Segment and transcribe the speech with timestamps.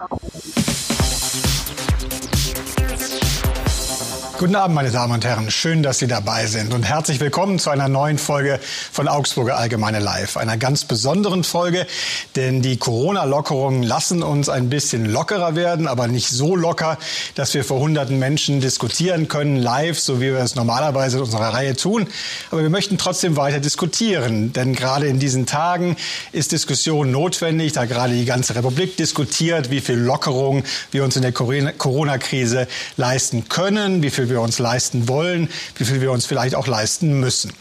[0.00, 1.89] どうもありがとうございました。
[4.40, 5.50] Guten Abend, meine Damen und Herren.
[5.50, 8.58] Schön, dass Sie dabei sind und herzlich willkommen zu einer neuen Folge
[8.90, 10.38] von Augsburger Allgemeine Live.
[10.38, 11.86] Einer ganz besonderen Folge,
[12.36, 16.96] denn die Corona-Lockerungen lassen uns ein bisschen lockerer werden, aber nicht so locker,
[17.34, 21.52] dass wir vor hunderten Menschen diskutieren können, live, so wie wir es normalerweise in unserer
[21.52, 22.06] Reihe tun.
[22.50, 25.98] Aber wir möchten trotzdem weiter diskutieren, denn gerade in diesen Tagen
[26.32, 31.20] ist Diskussion notwendig, da gerade die ganze Republik diskutiert, wie viel Lockerung wir uns in
[31.20, 36.54] der Corona-Krise leisten können, wie viel wir uns leisten wollen, wie viel wir uns vielleicht
[36.54, 37.52] auch leisten müssen.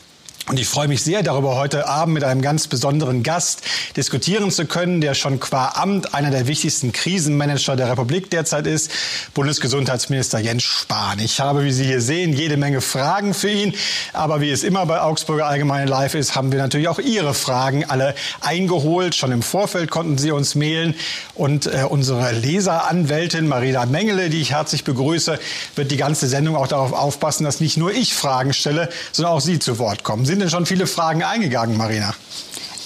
[0.49, 3.61] Und ich freue mich sehr darüber, heute Abend mit einem ganz besonderen Gast
[3.95, 8.89] diskutieren zu können, der schon qua Amt einer der wichtigsten Krisenmanager der Republik derzeit ist,
[9.35, 11.19] Bundesgesundheitsminister Jens Spahn.
[11.19, 13.75] Ich habe, wie Sie hier sehen, jede Menge Fragen für ihn.
[14.11, 17.85] Aber wie es immer bei Augsburger Allgemeine Live ist, haben wir natürlich auch Ihre Fragen
[17.85, 19.13] alle eingeholt.
[19.13, 20.95] Schon im Vorfeld konnten Sie uns mailen.
[21.35, 25.37] Und äh, unsere Leseranwältin Marina Mengele, die ich herzlich begrüße,
[25.75, 29.41] wird die ganze Sendung auch darauf aufpassen, dass nicht nur ich Fragen stelle, sondern auch
[29.41, 30.25] Sie zu Wort kommen.
[30.25, 32.15] Sind denn schon viele Fragen eingegangen, Marina?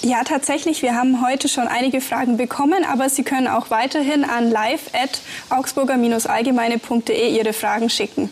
[0.01, 0.81] Ja, tatsächlich.
[0.81, 7.53] Wir haben heute schon einige Fragen bekommen, aber Sie können auch weiterhin an live.augsburger-allgemeine.de Ihre
[7.53, 8.29] Fragen schicken.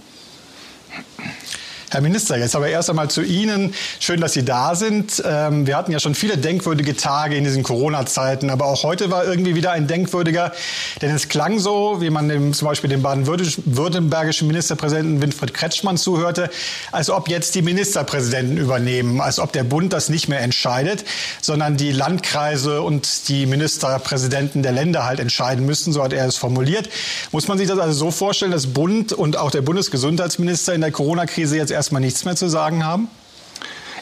[1.94, 3.74] Herr Minister, jetzt aber erst einmal zu Ihnen.
[4.00, 5.22] Schön, dass Sie da sind.
[5.26, 9.26] Ähm, wir hatten ja schon viele denkwürdige Tage in diesen Corona-Zeiten, aber auch heute war
[9.26, 10.54] irgendwie wieder ein denkwürdiger,
[11.02, 16.50] denn es klang so, wie man dem, zum Beispiel dem baden-württembergischen Ministerpräsidenten Winfried Kretschmann zuhörte,
[16.94, 21.04] als ob jetzt die Ministerpräsidenten übernehmen, als ob der Bund das nicht mehr entscheidet,
[21.42, 26.38] sondern die Landkreise und die Ministerpräsidenten der Länder halt entscheiden müssen, so hat er es
[26.38, 26.88] formuliert.
[27.34, 30.92] Muss man sich das also so vorstellen, dass Bund und auch der Bundesgesundheitsminister in der
[30.92, 33.10] Corona-Krise jetzt erstmal nichts mehr zu sagen haben?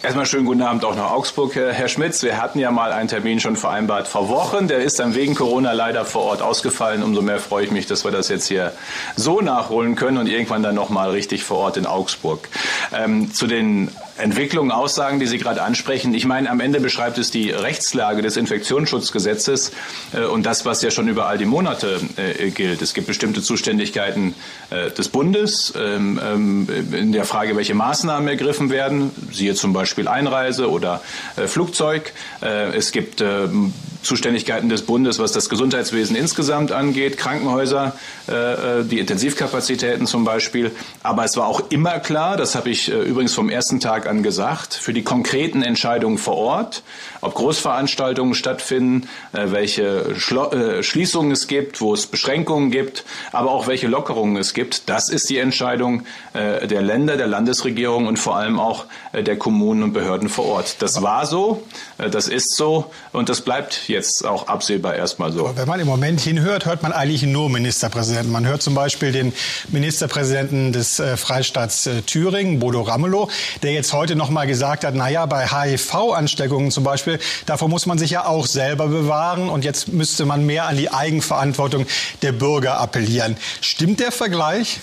[0.03, 2.23] Erstmal schönen guten Abend auch nach Augsburg, Herr Schmitz.
[2.23, 4.67] Wir hatten ja mal einen Termin schon vereinbart vor Wochen.
[4.67, 7.03] Der ist dann wegen Corona leider vor Ort ausgefallen.
[7.03, 8.73] Umso mehr freue ich mich, dass wir das jetzt hier
[9.16, 12.50] so nachholen können und irgendwann dann noch mal richtig vor Ort in Augsburg.
[12.94, 16.13] Ähm, zu den Entwicklungen, Aussagen, die Sie gerade ansprechen.
[16.13, 19.72] Ich meine, am Ende beschreibt es die Rechtslage des Infektionsschutzgesetzes
[20.13, 22.81] äh, und das, was ja schon über all die Monate äh, gilt.
[22.81, 24.35] Es gibt bestimmte Zuständigkeiten
[24.69, 30.08] äh, des Bundes ähm, ähm, in der Frage, welche Maßnahmen ergriffen werden, siehe zum Beispiel
[30.08, 31.02] Einreise oder
[31.35, 32.13] äh, Flugzeug.
[32.41, 37.94] Äh, es gibt ähm, Zuständigkeiten des Bundes, was das Gesundheitswesen insgesamt angeht, Krankenhäuser,
[38.28, 40.72] äh, die Intensivkapazitäten zum Beispiel.
[41.03, 44.74] Aber es war auch immer klar, das habe ich übrigens vom ersten Tag an gesagt,
[44.74, 46.84] für die konkreten Entscheidungen vor Ort,
[47.22, 53.68] ob Großveranstaltungen stattfinden, äh, welche äh, Schließungen es gibt, wo es Beschränkungen gibt, aber auch
[53.68, 54.90] welche Lockerungen es gibt.
[54.90, 56.03] Das ist die Entscheidung
[56.34, 60.81] äh, der Länder, der Landesregierung und vor allem auch der Kommunen und Behörden vor Ort.
[60.81, 61.63] Das war so,
[61.97, 65.47] das ist so und das bleibt jetzt auch absehbar erstmal so.
[65.47, 68.31] Aber wenn man im Moment hinhört, hört man eigentlich nur Ministerpräsidenten.
[68.31, 69.34] Man hört zum Beispiel den
[69.69, 73.29] Ministerpräsidenten des Freistaats Thüringen, Bodo Ramelow,
[73.63, 77.09] der jetzt heute noch mal gesagt hat, naja, bei HIV-Ansteckungen zum Beispiel,
[77.46, 80.92] davor muss man sich ja auch selber bewahren und jetzt müsste man mehr an die
[80.92, 81.88] Eigenverantwortung
[82.22, 83.38] der Bürger appellieren.
[83.62, 84.80] Stimmt der Vergleich?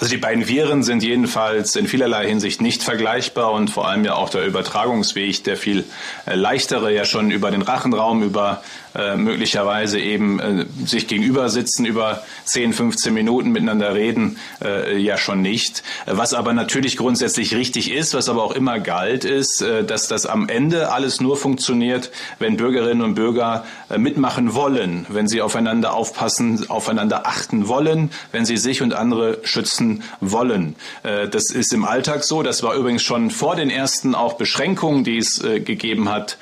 [0.00, 4.14] Also die beiden Viren sind jedenfalls in vielerlei Hinsicht nicht vergleichbar und vor allem ja
[4.14, 5.84] auch der Übertragungsweg, der viel
[6.26, 8.62] äh, leichtere, ja schon über den Rachenraum, über
[8.94, 15.16] äh, möglicherweise eben äh, sich gegenüber sitzen, über 10, 15 Minuten miteinander reden, äh, ja
[15.16, 15.82] schon nicht.
[16.06, 20.26] Was aber natürlich grundsätzlich richtig ist, was aber auch immer galt, ist, äh, dass das
[20.26, 25.94] am Ende alles nur funktioniert, wenn Bürgerinnen und Bürger äh, mitmachen wollen, wenn sie aufeinander
[25.94, 30.76] aufpassen, aufeinander achten wollen, wenn sie sich und andere schützen wollen.
[31.02, 32.42] Äh, das ist im Alltag so.
[32.42, 36.36] Das war übrigens schon vor den ersten auch Beschränkungen, die es gegeben hat,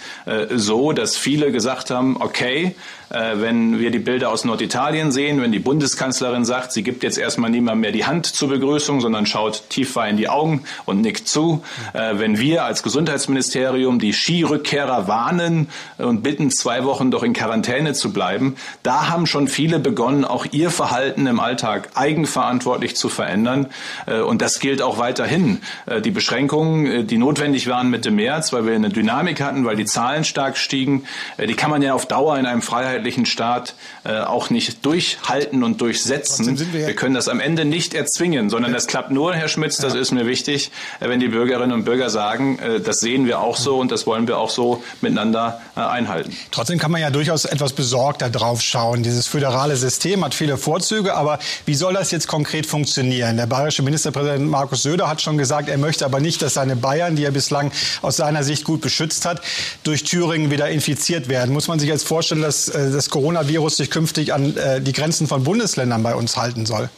[0.54, 2.72] so, dass viele gesagt haben, okay, okay, äh,
[3.10, 7.50] wenn wir die Bilder aus Norditalien sehen, wenn die Bundeskanzlerin sagt, sie gibt jetzt erstmal
[7.50, 11.62] niemand mehr die Hand zur Begrüßung, sondern schaut tief in die Augen und nickt zu.
[11.92, 17.92] Äh, wenn wir als Gesundheitsministerium die Skirückkehrer warnen und bitten, zwei Wochen doch in Quarantäne
[17.92, 18.54] zu bleiben,
[18.84, 23.66] da haben schon viele begonnen, auch ihr Verhalten im Alltag eigenverantwortlich zu verändern.
[24.06, 25.60] Äh, und das gilt auch weiterhin.
[26.04, 30.24] Die Beschränkungen, die notwendig waren Mitte März, weil wir eine Dynamik hatten, weil die Zahlen
[30.24, 31.04] stark stiegen,
[31.38, 33.74] die kann man ja auf Dauer in einem Freiheits freiheitlichen Staat
[34.04, 36.58] äh, auch nicht durchhalten und durchsetzen.
[36.58, 39.94] Wir, wir, können das am Ende nicht erzwingen, sondern das klappt nur, Herr Schmitz, das
[39.94, 40.00] ja.
[40.00, 40.70] ist mir wichtig,
[41.00, 44.06] äh, wenn die Bürgerinnen und Bürger sagen, äh, das sehen wir auch so und das
[44.06, 46.36] wollen wir auch so miteinander äh, einhalten.
[46.50, 49.02] Trotzdem kann man ja durchaus etwas besorgter drauf schauen.
[49.02, 53.36] Dieses föderale System hat viele Vorzüge, aber wie soll das jetzt konkret funktionieren?
[53.36, 57.16] Der bayerische Ministerpräsident Markus Söder hat schon gesagt, er möchte aber nicht, dass seine Bayern,
[57.16, 57.72] die er bislang
[58.02, 59.40] aus seiner Sicht gut beschützt hat,
[59.84, 61.52] durch Thüringen wieder infiziert werden.
[61.52, 65.26] Muss man sich jetzt vorstellen, dass äh, das Coronavirus sich künftig an äh, die Grenzen
[65.26, 66.88] von Bundesländern bei uns halten soll?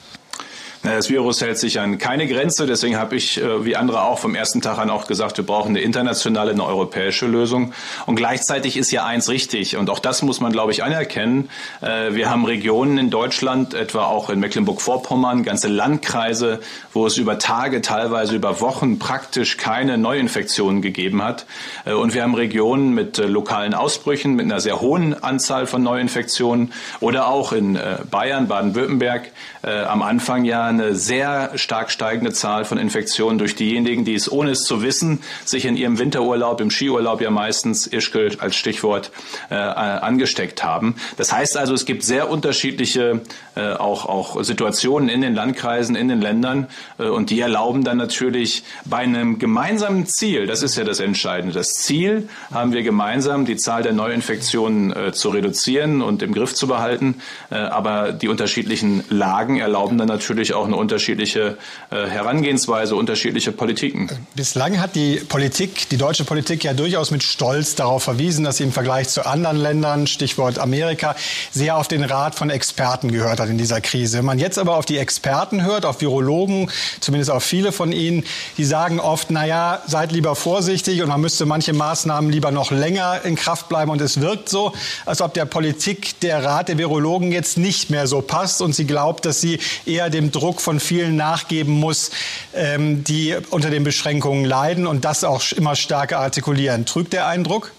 [0.82, 2.66] Das Virus hält sich an keine Grenze.
[2.66, 5.68] Deswegen habe ich, äh, wie andere auch, vom ersten Tag an auch gesagt, wir brauchen
[5.68, 7.72] eine internationale, eine europäische Lösung.
[8.06, 9.76] Und gleichzeitig ist ja eins richtig.
[9.76, 11.50] Und auch das muss man, glaube ich, anerkennen.
[11.82, 16.58] Äh, wir haben Regionen in Deutschland, etwa auch in Mecklenburg-Vorpommern, ganze Landkreise,
[16.92, 21.46] wo es über Tage, teilweise über Wochen praktisch keine Neuinfektionen gegeben hat.
[21.84, 26.72] Äh, und wir haben Regionen mit lokalen Ausbrüchen, mit einer sehr hohen Anzahl von Neuinfektionen.
[26.98, 27.78] Oder auch in
[28.10, 29.30] Bayern, Baden-Württemberg,
[29.62, 34.50] am Anfang ja eine sehr stark steigende Zahl von Infektionen durch diejenigen, die es ohne
[34.52, 39.10] es zu wissen, sich in ihrem Winterurlaub, im Skiurlaub ja meistens Ischgl als Stichwort
[39.50, 40.96] äh, angesteckt haben.
[41.16, 43.20] Das heißt also, es gibt sehr unterschiedliche
[43.54, 47.98] äh, auch, auch Situationen in den Landkreisen, in den Ländern äh, und die erlauben dann
[47.98, 53.44] natürlich bei einem gemeinsamen Ziel, das ist ja das Entscheidende, das Ziel haben wir gemeinsam,
[53.44, 57.16] die Zahl der Neuinfektionen äh, zu reduzieren und im Griff zu behalten,
[57.50, 61.58] äh, aber die unterschiedlichen Lagen erlauben dann natürlich auch auch eine unterschiedliche
[61.90, 64.08] äh, Herangehensweise, unterschiedliche Politiken.
[64.36, 68.64] Bislang hat die Politik, die deutsche Politik ja durchaus mit Stolz darauf verwiesen, dass sie
[68.64, 71.16] im Vergleich zu anderen Ländern, Stichwort Amerika,
[71.50, 74.18] sehr auf den Rat von Experten gehört hat in dieser Krise.
[74.18, 76.70] Wenn man jetzt aber auf die Experten hört, auf Virologen,
[77.00, 78.24] zumindest auf viele von ihnen,
[78.56, 82.70] die sagen oft, na ja, seid lieber vorsichtig und man müsste manche Maßnahmen lieber noch
[82.70, 84.72] länger in Kraft bleiben und es wirkt so,
[85.06, 88.86] als ob der Politik der Rat der Virologen jetzt nicht mehr so passt und sie
[88.86, 92.10] glaubt, dass sie eher dem Druck Druck von vielen nachgeben muss,
[92.54, 96.84] ähm, die unter den Beschränkungen leiden und das auch immer stärker artikulieren.
[96.84, 97.72] Trügt der Eindruck?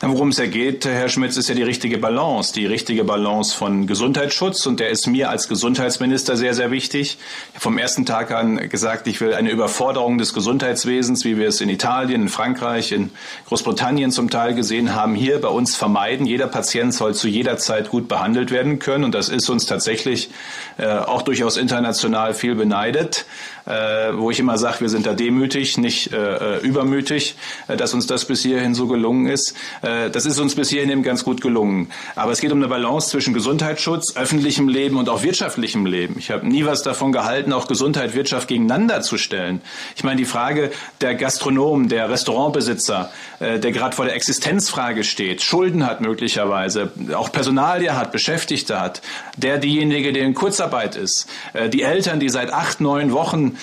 [0.00, 3.86] Worum es ja geht, Herr Schmitz, ist ja die richtige Balance, die richtige Balance von
[3.86, 7.18] Gesundheitsschutz und der ist mir als Gesundheitsminister sehr, sehr wichtig.
[7.58, 11.68] Vom ersten Tag an gesagt, ich will eine Überforderung des Gesundheitswesens, wie wir es in
[11.68, 13.10] Italien, in Frankreich, in
[13.46, 16.26] Großbritannien zum Teil gesehen haben, hier bei uns vermeiden.
[16.26, 20.30] Jeder Patient soll zu jeder Zeit gut behandelt werden können und das ist uns tatsächlich
[20.78, 23.24] äh, auch durchaus international viel beneidet
[23.66, 27.36] äh, wo ich immer sage, wir sind da demütig, nicht äh, äh, übermütig,
[27.68, 29.51] äh, dass uns das bis hierhin so gelungen ist.
[29.82, 31.90] Äh, das ist uns bis hierhin eben ganz gut gelungen.
[32.14, 36.16] Aber es geht um eine Balance zwischen Gesundheitsschutz, öffentlichem Leben und auch wirtschaftlichem Leben.
[36.18, 39.60] Ich habe nie was davon gehalten, auch Gesundheit, Wirtschaft gegeneinander zu stellen.
[39.96, 40.70] Ich meine, die Frage
[41.00, 43.10] der Gastronomen, der Restaurantbesitzer,
[43.40, 49.02] äh, der gerade vor der Existenzfrage steht, Schulden hat möglicherweise, auch Personalie hat, Beschäftigte hat,
[49.36, 53.56] der diejenige, der in Kurzarbeit ist, äh, die Eltern, die seit acht, neun Wochen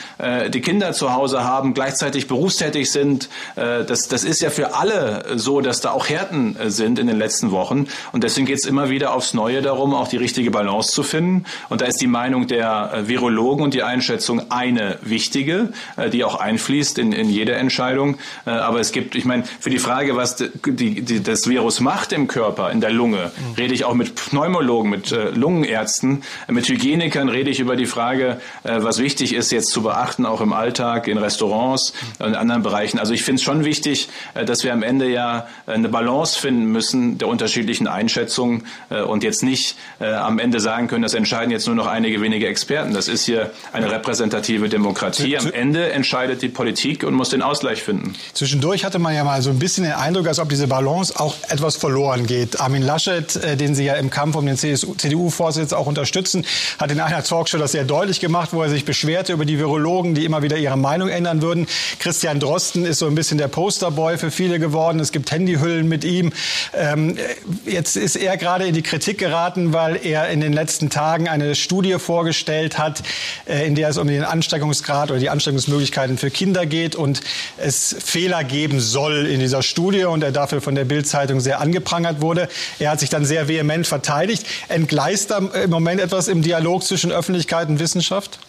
[0.50, 3.30] die Kinder zu Hause haben, gleichzeitig berufstätig sind.
[3.56, 7.18] Das, das ist ja für alle so, dass da auch Härten äh, sind in den
[7.18, 7.88] letzten Wochen.
[8.12, 11.46] Und deswegen geht es immer wieder aufs Neue darum, auch die richtige Balance zu finden.
[11.70, 16.24] Und da ist die Meinung der äh, Virologen und die Einschätzung eine wichtige, äh, die
[16.24, 18.18] auch einfließt in, in jede Entscheidung.
[18.46, 22.28] Aber es gibt, ich meine, für die Frage, was die, die, das Virus macht im
[22.28, 27.60] Körper, in der Lunge, rede ich auch mit Pneumologen, mit Lungenärzten, mit Hygienikern rede ich
[27.60, 32.36] über die Frage, was wichtig ist jetzt zu beachten, auch im Alltag, in Restaurants und
[32.36, 33.00] anderen Bereichen.
[33.00, 37.18] Also ich finde es schon wichtig, dass wir am Ende ja eine Balance finden müssen
[37.18, 41.76] der unterschiedlichen Einschätzungen äh, und jetzt nicht am Ende sagen können, das entscheiden jetzt nur
[41.76, 42.94] noch einige wenige Experten.
[42.94, 45.38] Das ist hier eine repräsentative Demokratie.
[45.38, 48.14] Am Ende entscheidet die Politik und muss den Ausgleich finden.
[48.34, 51.36] Zwischendurch hatte man ja mal so ein bisschen den Eindruck, als ob diese Balance auch
[51.50, 52.62] etwas verloren geht.
[52.62, 56.46] Armin Laschet, den Sie ja im Kampf um den CDU-Vorsitz auch unterstützen,
[56.78, 60.16] hat in einer Talkshow das sehr deutlich gemacht, wo er sich beschwerte über die Virologen,
[60.16, 61.68] die immer wieder ihre Meinung ändern würden.
[62.00, 65.00] Christian Drosten ist so ein bisschen der Posterboy für viele geworden.
[65.00, 65.28] Es gibt
[65.60, 66.32] Handyhüllen mit ihm.
[66.74, 67.18] Ähm,
[67.66, 71.56] jetzt ist er gerade in die Kritik geraten, weil er in den letzten Tagen eine
[71.56, 73.04] Studie vorgestellt hat,
[73.46, 77.22] äh, in der es um den Ansteckungsgrad oder die Ansteckungsmöglichkeiten für Kinder geht und
[77.58, 82.22] es Fehler geben soll in dieser Studie und er dafür von der Bild-Zeitung sehr angeprangert
[82.22, 82.48] wurde.
[82.80, 84.46] Er hat sich dann sehr vehement verteidigt.
[84.68, 88.40] Entgleist da im Moment etwas im Dialog zwischen Öffentlichkeit und Wissenschaft?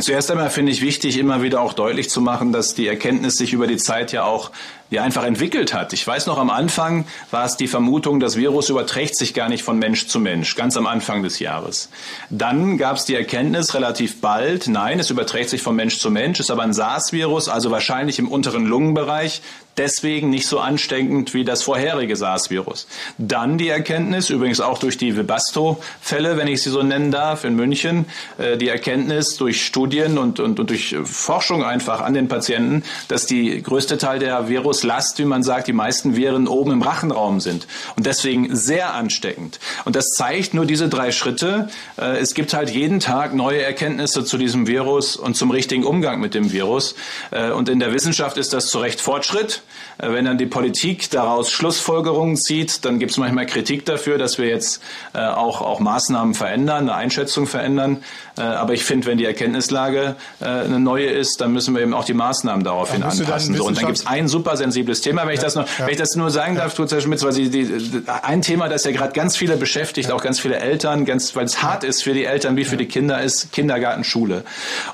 [0.00, 3.52] Zuerst einmal finde ich wichtig, immer wieder auch deutlich zu machen, dass die Erkenntnis sich
[3.52, 4.50] über die Zeit ja auch
[4.90, 5.92] ja einfach entwickelt hat.
[5.92, 9.62] Ich weiß noch, am Anfang war es die Vermutung, das Virus überträgt sich gar nicht
[9.62, 11.90] von Mensch zu Mensch, ganz am Anfang des Jahres.
[12.30, 16.40] Dann gab es die Erkenntnis relativ bald, nein, es überträgt sich von Mensch zu Mensch,
[16.40, 19.42] ist aber ein SARS-Virus, also wahrscheinlich im unteren Lungenbereich,
[19.76, 22.86] deswegen nicht so ansteckend wie das vorherige SARS-Virus.
[23.18, 27.56] Dann die Erkenntnis, übrigens auch durch die Webasto-Fälle, wenn ich sie so nennen darf, in
[27.56, 28.06] München,
[28.38, 33.26] äh, die Erkenntnis durch Studien und, und, und durch Forschung einfach an den Patienten, dass
[33.26, 37.66] die größte Teil der Viruslast, wie man sagt, die meisten Viren oben im Rachenraum sind
[37.96, 39.58] und deswegen sehr ansteckend.
[39.84, 41.68] Und das zeigt nur diese drei Schritte.
[41.96, 46.20] Äh, es gibt halt jeden Tag neue Erkenntnisse zu diesem Virus und zum richtigen Umgang
[46.20, 46.94] mit dem Virus.
[47.30, 49.62] Äh, und in der Wissenschaft ist das zu Recht Fortschritt.
[49.98, 54.38] Äh, wenn dann die Politik daraus Schlussfolgerungen zieht, dann gibt es manchmal Kritik dafür, dass
[54.38, 58.02] wir jetzt äh, auch, auch Maßnahmen verändern, eine Einschätzung verändern.
[58.36, 61.94] Äh, aber ich finde, wenn die Erkenntnislage äh, eine neue ist, dann müssen wir eben
[61.94, 63.54] auch die Maßnahmen daraufhin ja, anpassen.
[63.54, 65.86] So, und dann gibt es ein super sensibles Thema, wenn ich, ja, das, noch, ja.
[65.86, 68.90] wenn ich das nur sagen darf, Herr Schmitz, weil Sie die, ein Thema, das ja
[68.90, 72.24] gerade ganz viele beschäftigt, auch ganz viele Eltern, ganz, weil es hart ist für die
[72.24, 74.44] Eltern wie für die Kinder, ist Kindergarten, Schule.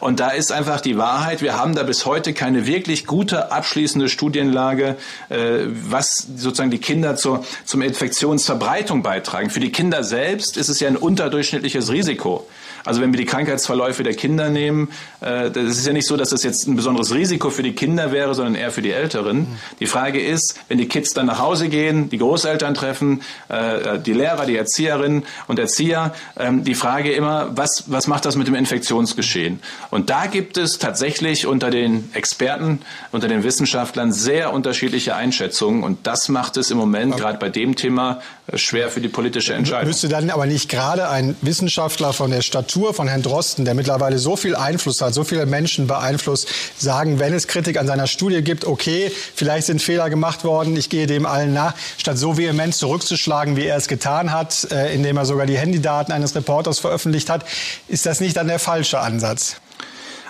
[0.01, 4.09] Und da ist einfach die Wahrheit, wir haben da bis heute keine wirklich gute abschließende
[4.09, 4.97] Studienlage, äh,
[5.69, 9.51] was sozusagen die Kinder zur, zum Infektionsverbreitung beitragen.
[9.51, 12.47] Für die Kinder selbst ist es ja ein unterdurchschnittliches Risiko.
[12.85, 14.89] Also wenn wir die Krankheitsverläufe der Kinder nehmen,
[15.21, 18.13] äh, das ist ja nicht so, dass das jetzt ein besonderes Risiko für die Kinder
[18.13, 19.47] wäre, sondern eher für die Älteren.
[19.81, 24.13] Die Frage ist, wenn die Kids dann nach Hause gehen, die Großeltern treffen, äh, die
[24.13, 28.55] Lehrer, die Erzieherinnen und Erzieher, ähm, die Frage immer, was, was macht das mit dem
[28.55, 29.61] Infektionsgeschehen?
[29.91, 32.81] Und da gibt es tatsächlich unter den Experten,
[33.13, 35.83] unter den Wissenschaftlern sehr unterschiedliche Einschätzungen.
[35.83, 39.55] Und das macht es im Moment gerade bei dem Thema äh, schwer für die politische
[39.55, 39.89] Entscheidung.
[39.89, 43.75] Müsste dann aber nicht gerade ein Wissenschaftler von der Stadt Statur von Herrn Drosten, der
[43.75, 46.47] mittlerweile so viel Einfluss hat, so viele Menschen beeinflusst,
[46.79, 50.89] sagen, wenn es Kritik an seiner Studie gibt, okay, vielleicht sind Fehler gemacht worden, ich
[50.89, 55.17] gehe dem allen nach, statt so vehement zurückzuschlagen, wie er es getan hat, äh, indem
[55.17, 57.45] er sogar die Handydaten eines Reporters veröffentlicht hat,
[57.89, 59.57] ist das nicht dann der falsche Ansatz?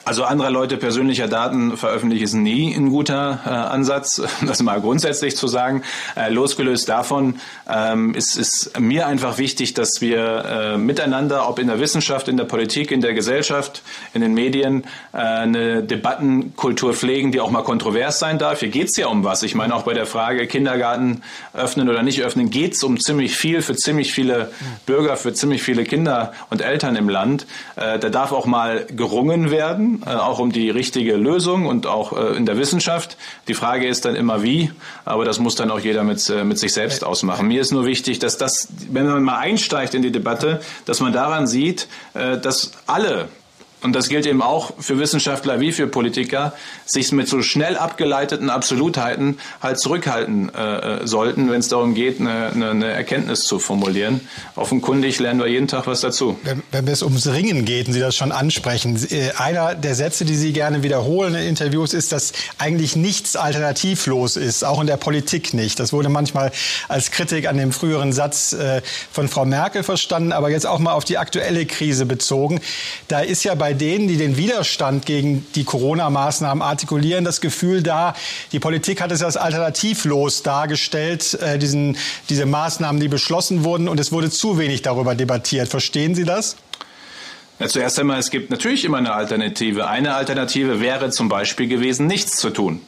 [0.04, 5.36] Also anderer Leute persönlicher Daten veröffentlichen ist nie ein guter äh, Ansatz, das mal grundsätzlich
[5.36, 5.82] zu sagen.
[6.16, 7.38] Äh, losgelöst davon
[7.68, 12.38] ähm, ist, ist mir einfach wichtig, dass wir äh, miteinander, ob in der Wissenschaft, in
[12.38, 13.82] der Politik, in der Gesellschaft,
[14.14, 18.60] in den Medien, äh, eine Debattenkultur pflegen, die auch mal kontrovers sein darf.
[18.60, 19.42] Hier geht es ja um was.
[19.42, 23.36] Ich meine, auch bei der Frage Kindergarten öffnen oder nicht öffnen, geht es um ziemlich
[23.36, 24.50] viel für ziemlich viele
[24.86, 27.46] Bürger, für ziemlich viele Kinder und Eltern im Land.
[27.76, 32.12] Äh, da darf auch mal gerungen werden äh, auch um die richtige Lösung und auch
[32.16, 33.16] äh, in der Wissenschaft.
[33.48, 34.70] Die Frage ist dann immer wie,
[35.04, 37.48] aber das muss dann auch jeder mit, äh, mit sich selbst ausmachen.
[37.48, 41.12] Mir ist nur wichtig, dass das, wenn man mal einsteigt in die Debatte, dass man
[41.12, 43.28] daran sieht, dass alle
[43.82, 46.52] und das gilt eben auch für Wissenschaftler wie für Politiker,
[46.84, 52.50] sich mit so schnell abgeleiteten Absolutheiten halt zurückhalten äh, sollten, wenn es darum geht, eine,
[52.50, 54.20] eine, eine, Erkenntnis zu formulieren.
[54.54, 56.38] Offenkundig lernen wir jeden Tag was dazu.
[56.42, 60.24] Wenn, wenn es ums Ringen geht und Sie das schon ansprechen, äh, einer der Sätze,
[60.24, 64.98] die Sie gerne wiederholen in Interviews, ist, dass eigentlich nichts alternativlos ist, auch in der
[64.98, 65.80] Politik nicht.
[65.80, 66.52] Das wurde manchmal
[66.88, 70.92] als Kritik an dem früheren Satz äh, von Frau Merkel verstanden, aber jetzt auch mal
[70.92, 72.60] auf die aktuelle Krise bezogen.
[73.08, 77.84] Da ist ja bei bei denen, die den Widerstand gegen die Corona-Maßnahmen artikulieren, das Gefühl
[77.84, 78.14] da,
[78.50, 81.96] die Politik hat es als alternativlos dargestellt, äh, diesen,
[82.28, 85.68] diese Maßnahmen, die beschlossen wurden, und es wurde zu wenig darüber debattiert.
[85.68, 86.56] Verstehen Sie das?
[87.60, 89.86] Ja, zuerst einmal, es gibt natürlich immer eine Alternative.
[89.86, 92.80] Eine Alternative wäre zum Beispiel gewesen, nichts zu tun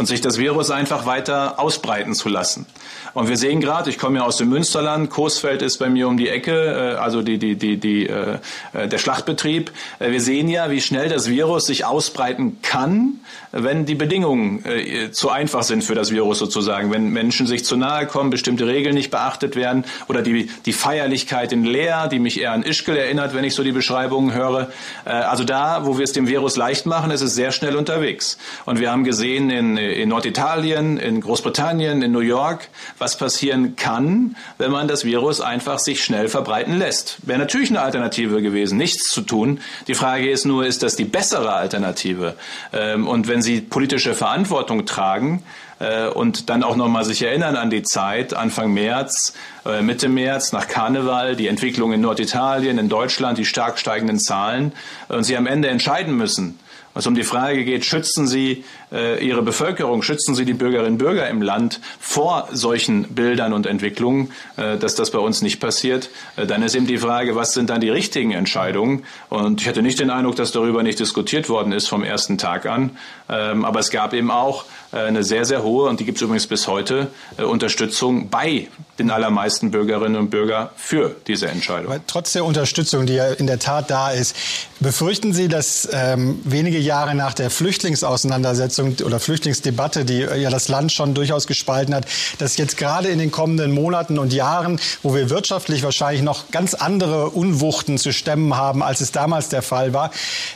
[0.00, 2.64] und sich das Virus einfach weiter ausbreiten zu lassen.
[3.12, 6.16] Und wir sehen gerade, ich komme ja aus dem Münsterland, Coesfeld ist bei mir um
[6.16, 8.38] die Ecke, äh, also die, die, die, die, äh,
[8.72, 9.70] äh, der Schlachtbetrieb.
[9.98, 13.20] Wir sehen ja, wie schnell das Virus sich ausbreiten kann,
[13.52, 14.64] wenn die Bedingungen
[15.12, 16.92] zu einfach sind für das Virus sozusagen.
[16.92, 21.52] Wenn Menschen sich zu nahe kommen, bestimmte Regeln nicht beachtet werden oder die, die Feierlichkeit
[21.52, 24.70] in Leer, die mich eher an Ischgl erinnert, wenn ich so die Beschreibungen höre.
[25.04, 28.38] Also da, wo wir es dem Virus leicht machen, ist es sehr schnell unterwegs.
[28.66, 32.68] Und wir haben gesehen in, in Norditalien, in Großbritannien, in New York,
[32.98, 37.18] was passieren kann, wenn man das Virus einfach sich schnell verbreiten lässt.
[37.22, 39.60] Wäre natürlich eine Alternative gewesen, nichts zu tun.
[39.86, 42.36] Die Frage ist nur, ist das die bessere Alternative?
[42.72, 45.42] Ähm, und wenn Sie politische Verantwortung tragen,
[45.80, 49.34] äh, und dann auch nochmal sich erinnern an die Zeit Anfang März,
[49.66, 54.72] äh, Mitte März nach Karneval, die Entwicklung in Norditalien, in Deutschland, die stark steigenden Zahlen
[55.08, 56.58] und Sie am Ende entscheiden müssen,
[57.00, 60.98] was um die Frage geht, schützen Sie äh, Ihre Bevölkerung, schützen Sie die Bürgerinnen und
[60.98, 66.10] Bürger im Land vor solchen Bildern und Entwicklungen, äh, dass das bei uns nicht passiert,
[66.36, 69.04] äh, dann ist eben die Frage, was sind dann die richtigen Entscheidungen?
[69.30, 72.66] Und ich hatte nicht den Eindruck, dass darüber nicht diskutiert worden ist vom ersten Tag
[72.66, 72.90] an.
[73.30, 76.22] Ähm, aber es gab eben auch äh, eine sehr, sehr hohe, und die gibt es
[76.22, 77.06] übrigens bis heute,
[77.38, 78.68] äh, Unterstützung bei
[79.00, 81.86] den allermeisten Bürgerinnen und Bürgern für diese Entscheidung.
[81.90, 84.36] Aber trotz der Unterstützung, die ja in der Tat da ist,
[84.78, 90.92] befürchten Sie, dass ähm, wenige Jahre nach der Flüchtlingsauseinandersetzung oder Flüchtlingsdebatte, die ja das Land
[90.92, 92.06] schon durchaus gespalten hat,
[92.38, 96.74] dass jetzt gerade in den kommenden Monaten und Jahren, wo wir wirtschaftlich wahrscheinlich noch ganz
[96.74, 100.10] andere Unwuchten zu stemmen haben, als es damals der Fall war,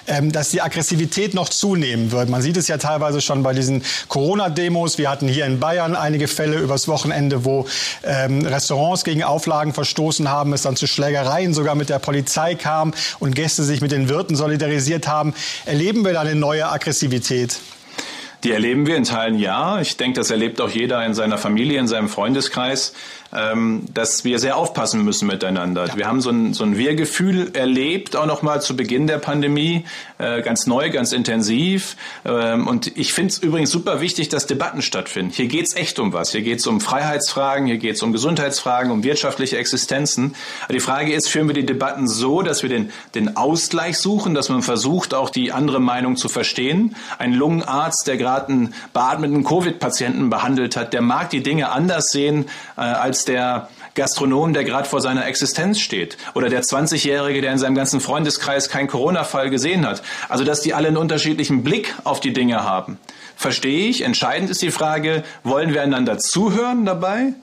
[0.07, 2.29] ähm, dass die Aggressivität noch zunehmen wird.
[2.29, 4.99] Man sieht es ja teilweise schon bei diesen Corona-Demos.
[4.99, 7.67] Wir hatten hier in Bayern einige Fälle übers Wochenende, wo
[8.05, 12.93] ähm, Restaurants gegen Auflagen verstoßen haben, es dann zu Schlägereien sogar mit der Polizei kam
[13.19, 15.35] und Gäste sich mit den Wirten solidarisiert haben.
[15.67, 17.59] Erleben wir da eine neue Aggressivität?
[18.45, 19.81] Die erleben wir in Teilen ja.
[19.81, 22.93] Ich denke, das erlebt auch jeder in seiner Familie, in seinem Freundeskreis,
[23.35, 25.87] ähm, dass wir sehr aufpassen müssen miteinander.
[25.87, 25.97] Ja.
[25.97, 29.85] Wir haben so ein, so ein Wir-Gefühl erlebt, auch noch mal zu Beginn der Pandemie,
[30.19, 31.97] äh, ganz neu, ganz intensiv.
[32.25, 35.33] Ähm, und ich finde es übrigens super wichtig, dass Debatten stattfinden.
[35.35, 36.31] Hier geht es echt um was.
[36.31, 40.35] Hier geht es um Freiheitsfragen, hier geht es um Gesundheitsfragen, um wirtschaftliche Existenzen.
[40.65, 44.35] Aber die Frage ist, führen wir die Debatten so, dass wir den, den Ausgleich suchen,
[44.35, 46.95] dass man versucht, auch die andere Meinung zu verstehen.
[47.19, 52.47] Ein Lungenarzt, der gerade einen beatmeten Covid-Patienten behandelt hat, der mag die Dinge anders sehen
[52.77, 56.17] äh, als der Gastronom, der gerade vor seiner Existenz steht.
[56.35, 60.03] Oder der 20-Jährige, der in seinem ganzen Freundeskreis keinen Corona-Fall gesehen hat.
[60.29, 62.99] Also, dass die alle einen unterschiedlichen Blick auf die Dinge haben.
[63.37, 64.03] Verstehe ich.
[64.03, 67.35] Entscheidend ist die Frage, wollen wir einander zuhören dabei?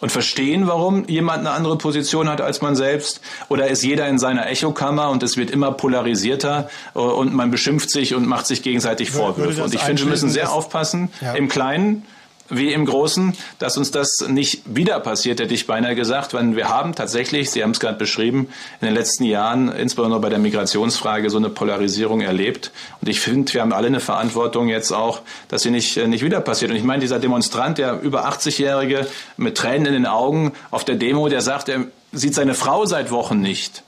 [0.00, 3.20] und verstehen, warum jemand eine andere Position hat als man selbst?
[3.48, 7.90] Oder ist jeder in seiner Echokammer und es wird immer polarisierter äh, und man beschimpft
[7.90, 9.62] sich und macht sich gegenseitig Vorwürfe?
[9.62, 11.34] Und ich finde, wir müssen sehr aufpassen ja.
[11.34, 12.06] im Kleinen
[12.50, 16.68] wie im Großen, dass uns das nicht wieder passiert, hätte ich beinahe gesagt, weil wir
[16.68, 18.48] haben tatsächlich, Sie haben es gerade beschrieben,
[18.80, 22.72] in den letzten Jahren, insbesondere bei der Migrationsfrage, so eine Polarisierung erlebt.
[23.00, 26.40] Und ich finde, wir haben alle eine Verantwortung jetzt auch, dass sie nicht, nicht wieder
[26.40, 26.70] passiert.
[26.70, 30.96] Und ich meine, dieser Demonstrant, der über 80-Jährige mit Tränen in den Augen auf der
[30.96, 33.82] Demo, der sagt, er sieht seine Frau seit Wochen nicht.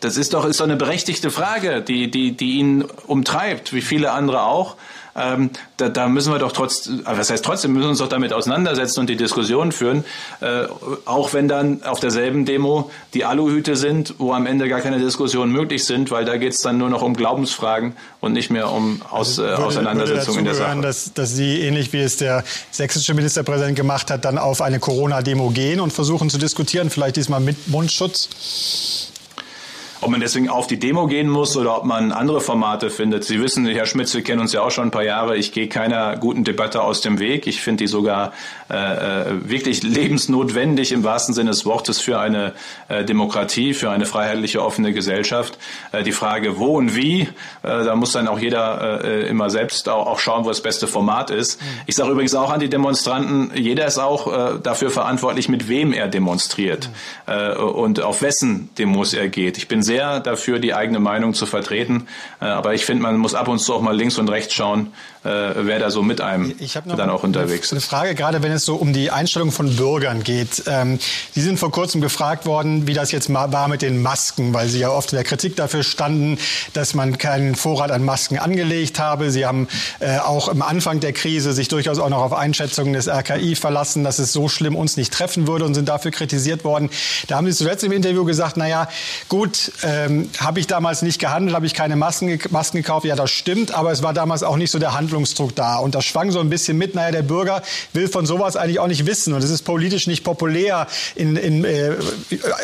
[0.00, 4.12] Das ist doch, ist doch eine berechtigte Frage, die, die, die ihn umtreibt, wie viele
[4.12, 4.76] andere auch
[5.18, 8.08] ähm, da, da, müssen wir doch trotz, äh, was heißt trotzdem, müssen wir uns doch
[8.08, 10.04] damit auseinandersetzen und die Diskussion führen,
[10.40, 10.64] äh,
[11.04, 15.52] auch wenn dann auf derselben Demo die Aluhüte sind, wo am Ende gar keine Diskussionen
[15.52, 19.02] möglich sind, weil da geht es dann nur noch um Glaubensfragen und nicht mehr um
[19.10, 20.80] Aus, also Auseinandersetzungen in der Sache.
[20.80, 25.50] Dass, dass Sie, ähnlich wie es der sächsische Ministerpräsident gemacht hat, dann auf eine Corona-Demo
[25.50, 29.08] gehen und versuchen zu diskutieren, vielleicht diesmal mit Mundschutz?
[30.00, 33.24] Ob man deswegen auf die Demo gehen muss oder ob man andere Formate findet.
[33.24, 35.36] Sie wissen, Herr Schmitz, wir kennen uns ja auch schon ein paar Jahre.
[35.36, 37.46] Ich gehe keiner guten Debatte aus dem Weg.
[37.46, 38.32] Ich finde die sogar
[38.68, 42.52] wirklich lebensnotwendig im wahrsten Sinne des Wortes für eine
[42.88, 45.58] äh, Demokratie, für eine freiheitliche, offene Gesellschaft.
[45.92, 47.28] Äh, die Frage, wo und wie, äh,
[47.62, 51.60] da muss dann auch jeder äh, immer selbst auch, schauen, wo das beste Format ist.
[51.86, 56.08] Ich sage übrigens auch an die Demonstranten, jeder ist auch dafür verantwortlich, mit wem er
[56.08, 56.90] demonstriert
[57.26, 59.58] und auf wessen Demos er geht.
[59.58, 62.06] Ich bin sehr dafür, die eigene Meinung zu vertreten.
[62.40, 64.92] Äh, aber ich finde, man muss ab und zu auch mal links und rechts schauen,
[65.24, 66.54] äh, wer da so mit einem
[66.84, 67.72] dann auch unterwegs ist.
[67.72, 70.64] Eine Frage, gerade wenn es so um die Einstellung von Bürgern geht.
[70.66, 70.98] Ähm,
[71.34, 74.78] Sie sind vor kurzem gefragt worden, wie das jetzt war mit den Masken, weil Sie
[74.78, 76.38] ja oft in der Kritik dafür standen,
[76.72, 79.30] dass man keinen Vorrat an Masken angelegt habe.
[79.30, 79.68] Sie haben
[80.00, 84.04] äh, auch am Anfang der Krise sich durchaus auch noch auf Einschätzungen des RKI verlassen,
[84.04, 86.90] dass es so schlimm uns nicht treffen würde und sind dafür kritisiert worden.
[87.26, 88.88] Da haben Sie zuletzt im Interview gesagt, naja,
[89.28, 93.04] gut, ähm, habe ich damals nicht gehandelt, habe ich keine Masken, Masken gekauft.
[93.06, 95.76] Ja, das stimmt, aber es war damals auch nicht so der Handlungsdruck da.
[95.76, 98.86] Und das schwang so ein bisschen mit, naja, der Bürger will von sowas eigentlich auch
[98.86, 99.32] nicht wissen.
[99.32, 101.94] Und es ist politisch nicht populär, in, in äh,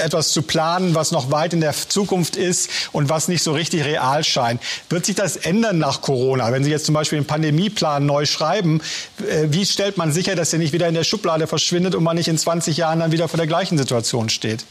[0.02, 3.84] etwas zu planen, was noch weit in der Zukunft ist und was nicht so richtig
[3.84, 4.60] real scheint.
[4.88, 6.52] Wird sich das ändern nach Corona?
[6.52, 8.80] Wenn Sie jetzt zum Beispiel den Pandemieplan neu schreiben,
[9.28, 12.16] äh, wie stellt man sicher, dass er nicht wieder in der Schublade verschwindet und man
[12.16, 14.64] nicht in 20 Jahren dann wieder vor der gleichen Situation steht?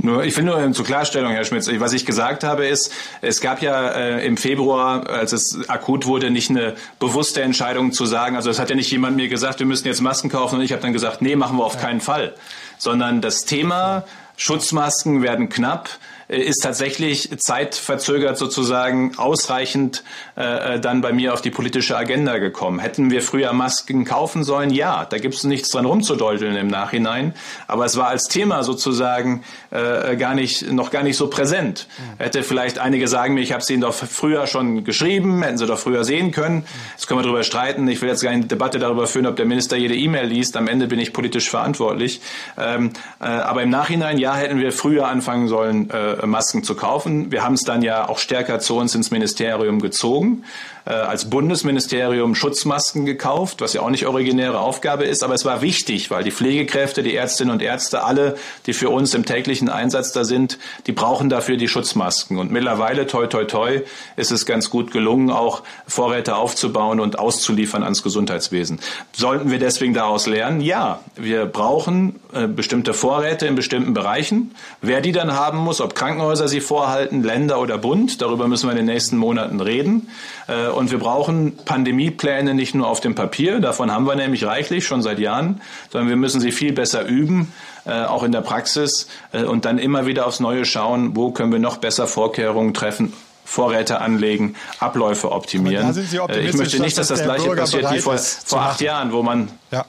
[0.00, 3.62] Nur, ich finde nur zur Klarstellung, Herr Schmitz, was ich gesagt habe ist, es gab
[3.62, 8.48] ja äh, im Februar, als es akut wurde, nicht eine bewusste Entscheidung zu sagen, also
[8.48, 10.82] es hat ja nicht jemand mir gesagt, wir müssen jetzt Masken kaufen und ich habe
[10.82, 12.34] dann gesagt, nee, machen wir auf keinen Fall.
[12.78, 14.04] Sondern das Thema
[14.36, 15.90] Schutzmasken werden knapp
[16.28, 20.04] ist tatsächlich zeitverzögert sozusagen ausreichend
[20.36, 22.80] äh, äh, dann bei mir auf die politische Agenda gekommen.
[22.80, 24.68] Hätten wir früher Masken kaufen sollen?
[24.70, 27.32] Ja, da gibt es nichts dran rumzudeuteln im Nachhinein.
[27.66, 31.86] Aber es war als Thema sozusagen äh, gar nicht, noch gar nicht so präsent.
[31.98, 32.22] Mhm.
[32.22, 35.66] Hätte vielleicht einige sagen mir, ich habe es Ihnen doch früher schon geschrieben, hätten Sie
[35.66, 36.66] doch früher sehen können.
[36.92, 37.88] Jetzt können wir darüber streiten.
[37.88, 40.58] Ich will jetzt keine Debatte darüber führen, ob der Minister jede E-Mail liest.
[40.58, 42.20] Am Ende bin ich politisch verantwortlich.
[42.58, 47.30] Ähm, äh, aber im Nachhinein, ja, hätten wir früher anfangen sollen, äh, Masken zu kaufen.
[47.30, 50.44] Wir haben es dann ja auch stärker zu uns ins Ministerium gezogen
[50.88, 55.60] äh, als Bundesministerium Schutzmasken gekauft, was ja auch nicht originäre Aufgabe ist, aber es war
[55.60, 60.12] wichtig, weil die Pflegekräfte, die Ärztinnen und Ärzte, alle, die für uns im täglichen Einsatz
[60.12, 62.38] da sind, die brauchen dafür die Schutzmasken.
[62.38, 63.82] Und mittlerweile, toi, toi, toi,
[64.16, 68.80] ist es ganz gut gelungen, auch Vorräte aufzubauen und auszuliefern ans Gesundheitswesen.
[69.12, 70.62] Sollten wir deswegen daraus lernen?
[70.62, 74.54] Ja, wir brauchen äh, bestimmte Vorräte in bestimmten Bereichen.
[74.80, 78.70] Wer die dann haben muss, ob Krankenhäuser sie vorhalten, Länder oder Bund, darüber müssen wir
[78.70, 80.08] in den nächsten Monaten reden.
[80.46, 84.86] Äh, und wir brauchen Pandemiepläne nicht nur auf dem Papier, davon haben wir nämlich reichlich
[84.86, 85.60] schon seit Jahren,
[85.90, 87.52] sondern wir müssen sie viel besser üben,
[87.84, 91.52] äh, auch in der Praxis äh, und dann immer wieder aufs Neue schauen, wo können
[91.52, 93.12] wir noch besser Vorkehrungen treffen
[93.44, 95.96] Vorräte anlegen, Abläufe optimieren.
[95.98, 99.48] ich möchte nicht, dass, dass das Gleiche passiert wie vor, vor acht Jahren, wo man
[99.70, 99.86] ja.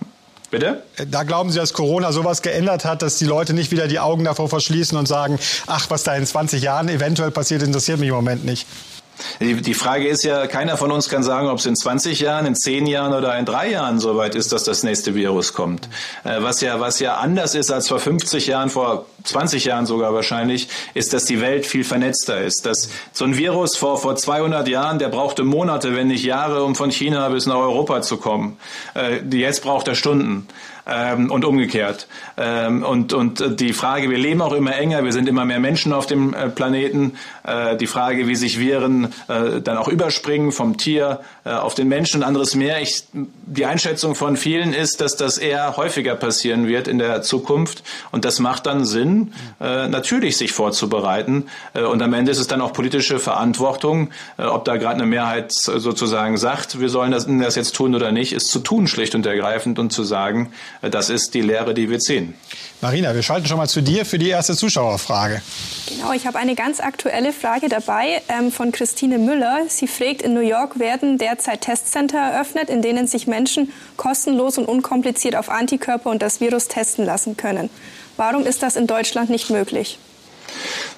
[0.52, 0.82] Bitte?
[1.08, 4.24] Da glauben Sie, dass Corona sowas geändert hat, dass die Leute nicht wieder die Augen
[4.24, 8.16] davor verschließen und sagen, ach, was da in 20 Jahren eventuell passiert, interessiert mich im
[8.16, 8.66] Moment nicht.
[9.40, 12.56] Die, Frage ist ja, keiner von uns kann sagen, ob es in 20 Jahren, in
[12.56, 15.90] 10 Jahren oder in drei Jahren soweit ist, dass das nächste Virus kommt.
[16.24, 20.14] Äh, was ja, was ja anders ist als vor 50 Jahren, vor 20 Jahren sogar
[20.14, 22.66] wahrscheinlich, ist, dass die Welt viel vernetzter ist.
[22.66, 26.76] Dass so ein Virus vor, vor 200 Jahren, der brauchte Monate, wenn nicht Jahre, um
[26.76, 28.58] von China bis nach Europa zu kommen.
[28.96, 30.48] Äh, jetzt braucht er Stunden
[30.90, 32.08] ähm, und umgekehrt.
[32.38, 35.94] Ähm, und, und die Frage, wir leben auch immer enger, wir sind immer mehr Menschen
[35.94, 37.14] auf dem äh, Planeten.
[37.44, 41.88] Äh, die Frage, wie sich Viren äh, dann auch überspringen vom Tier äh, auf den
[41.88, 42.82] Menschen und anderes mehr.
[42.82, 47.84] Ich, die Einschätzung von vielen ist, dass das eher häufiger passieren wird in der Zukunft.
[48.12, 51.46] Und das macht dann Sinn, äh, natürlich sich vorzubereiten.
[51.74, 55.52] Äh, und am Ende ist es dann auch politische Verantwortung, ob da gerade eine Mehrheit
[55.52, 59.26] sozusagen sagt, wir sollen das, das jetzt tun oder nicht, ist zu tun, schlicht und
[59.26, 62.34] ergreifend und zu sagen, das ist die Lehre, die wir ziehen.
[62.82, 65.42] Marina, wir schalten schon mal zu dir für die erste Zuschauerfrage.
[65.88, 69.64] Genau, ich habe eine ganz aktuelle Frage dabei ähm, von Christine Müller.
[69.68, 74.66] Sie fragt, in New York werden derzeit Testcenter eröffnet, in denen sich Menschen kostenlos und
[74.66, 77.70] unkompliziert auf Antikörper und das Virus testen lassen können.
[78.16, 80.00] Warum ist das in Deutschland nicht möglich?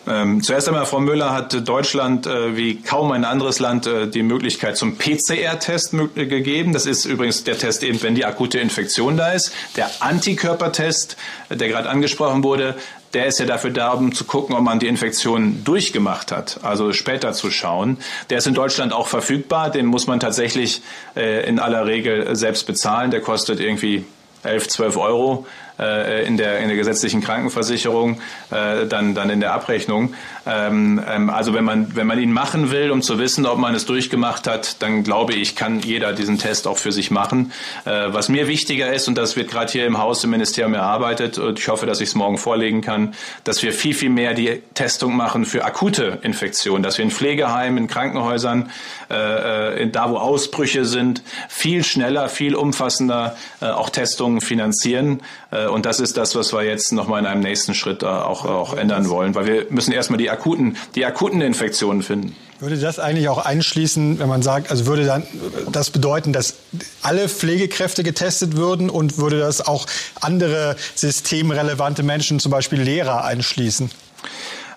[0.07, 4.23] Ähm, zuerst einmal, Frau Müller, hat Deutschland äh, wie kaum ein anderes Land äh, die
[4.23, 6.73] Möglichkeit zum PCR-Test äh, gegeben.
[6.73, 9.53] Das ist übrigens der Test eben, wenn die akute Infektion da ist.
[9.75, 11.17] Der Antikörpertest,
[11.49, 12.75] äh, der gerade angesprochen wurde,
[13.13, 16.93] der ist ja dafür da, um zu gucken, ob man die Infektion durchgemacht hat, also
[16.93, 17.97] später zu schauen.
[18.29, 19.69] Der ist in Deutschland auch verfügbar.
[19.69, 20.81] Den muss man tatsächlich
[21.15, 23.11] äh, in aller Regel selbst bezahlen.
[23.11, 24.05] Der kostet irgendwie
[24.43, 25.45] 11, 12 Euro
[25.77, 30.13] in, der, in der gesetzlichen Krankenversicherung, äh, dann, dann in der Abrechnung.
[30.45, 33.75] Ähm, ähm, also wenn man, wenn man ihn machen will, um zu wissen, ob man
[33.75, 37.51] es durchgemacht hat, dann glaube ich, kann jeder diesen Test auch für sich machen.
[37.86, 41.38] Äh, was mir wichtiger ist, und das wird gerade hier im Haus im Ministerium erarbeitet,
[41.38, 44.63] und ich hoffe, dass ich es morgen vorlegen kann, dass wir viel, viel mehr die
[44.73, 48.71] Testung machen für akute Infektionen, dass wir in Pflegeheimen, in Krankenhäusern,
[49.10, 55.21] äh, da wo Ausbrüche sind, viel schneller, viel umfassender äh, auch Testungen finanzieren.
[55.51, 58.75] Äh, und das ist das, was wir jetzt nochmal in einem nächsten Schritt auch, auch
[58.75, 62.35] ändern wollen, weil wir müssen erstmal die akuten, die akuten Infektionen finden.
[62.59, 65.23] Würde das eigentlich auch einschließen, wenn man sagt, also würde dann
[65.71, 66.55] das bedeuten, dass
[67.01, 69.87] alle Pflegekräfte getestet würden und würde das auch
[70.19, 73.89] andere systemrelevante Menschen, zum Beispiel Lehrer, einschließen?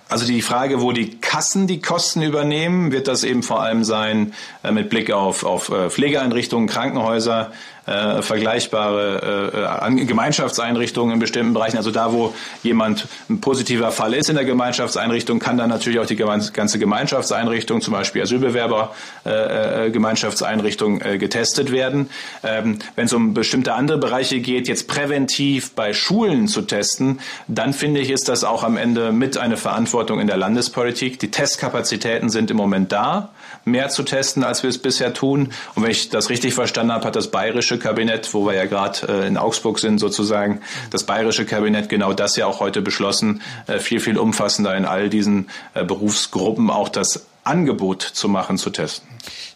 [0.09, 4.35] Also die Frage, wo die Kassen die Kosten übernehmen, wird das eben vor allem sein
[4.63, 7.53] äh, mit Blick auf, auf äh, Pflegeeinrichtungen, Krankenhäuser,
[7.87, 11.77] äh, vergleichbare äh, Gemeinschaftseinrichtungen in bestimmten Bereichen.
[11.77, 16.07] Also da, wo jemand ein positiver Fall ist in der Gemeinschaftseinrichtung, kann dann natürlich auch
[16.07, 18.95] die ganze Gemeinschaftseinrichtung, zum Beispiel Asylbewerber,
[19.27, 22.11] äh, äh, äh, getestet werden.
[22.43, 27.73] Ähm, Wenn es um bestimmte andere Bereiche geht, jetzt präventiv bei Schulen zu testen, dann
[27.73, 31.19] finde ich, ist das auch am Ende mit eine Verantwortung in der Landespolitik.
[31.19, 33.31] Die Testkapazitäten sind im Moment da,
[33.65, 35.51] mehr zu testen, als wir es bisher tun.
[35.75, 38.67] Und wenn ich das richtig verstanden habe, hat das bayerische bayerische Kabinett, wo wir ja
[38.67, 40.61] gerade äh, in Augsburg sind sozusagen,
[40.91, 45.09] das bayerische Kabinett genau das ja auch heute beschlossen, äh, viel, viel umfassender in all
[45.09, 49.09] diesen äh, Berufsgruppen auch das Angebot zu machen, zu testen.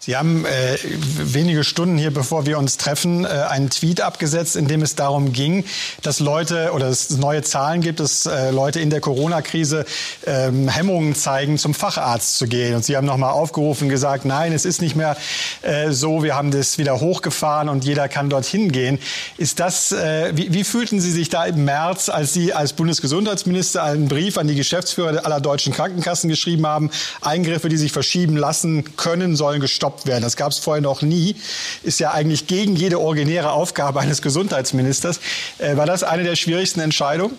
[0.09, 0.79] Sie haben äh,
[1.18, 5.35] wenige Stunden hier, bevor wir uns treffen, äh, einen Tweet abgesetzt, in dem es darum
[5.35, 5.66] ging,
[6.01, 9.85] dass Leute oder es neue Zahlen gibt, dass äh, Leute in der Corona-Krise
[10.27, 12.75] ähm, Hemmungen zeigen, zum Facharzt zu gehen.
[12.75, 15.14] Und Sie haben nochmal aufgerufen, gesagt, nein, es ist nicht mehr
[15.61, 18.99] äh, so, wir haben das wieder hochgefahren und jeder kann dorthin gehen.
[19.37, 23.83] Ist das, äh, wie, wie fühlten Sie sich da im März, als Sie als Bundesgesundheitsminister
[23.83, 26.88] einen Brief an die Geschäftsführer aller deutschen Krankenkassen geschrieben haben,
[27.21, 30.22] Eingriffe, die sich verschieben lassen können, sollen gestoppt gestoppt werden.
[30.22, 31.37] Das gab es vorher noch nie.
[31.82, 35.20] Ist ja eigentlich gegen jede originäre Aufgabe eines Gesundheitsministers.
[35.58, 37.37] Äh, war das eine der schwierigsten Entscheidungen?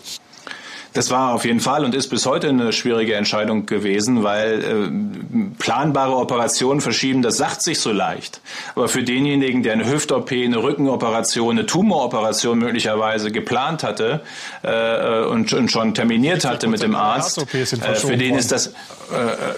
[0.93, 5.53] Das war auf jeden Fall und ist bis heute eine schwierige Entscheidung gewesen, weil äh,
[5.59, 8.41] planbare Operationen verschieben, das sagt sich so leicht.
[8.73, 14.21] Aber für denjenigen, der eine Hüft-OP, eine Rückenoperation, eine Tumoroperation möglicherweise geplant hatte
[14.63, 18.71] äh, und, und, schon terminiert hatte mit dem Arzt, äh, für den ist das, äh,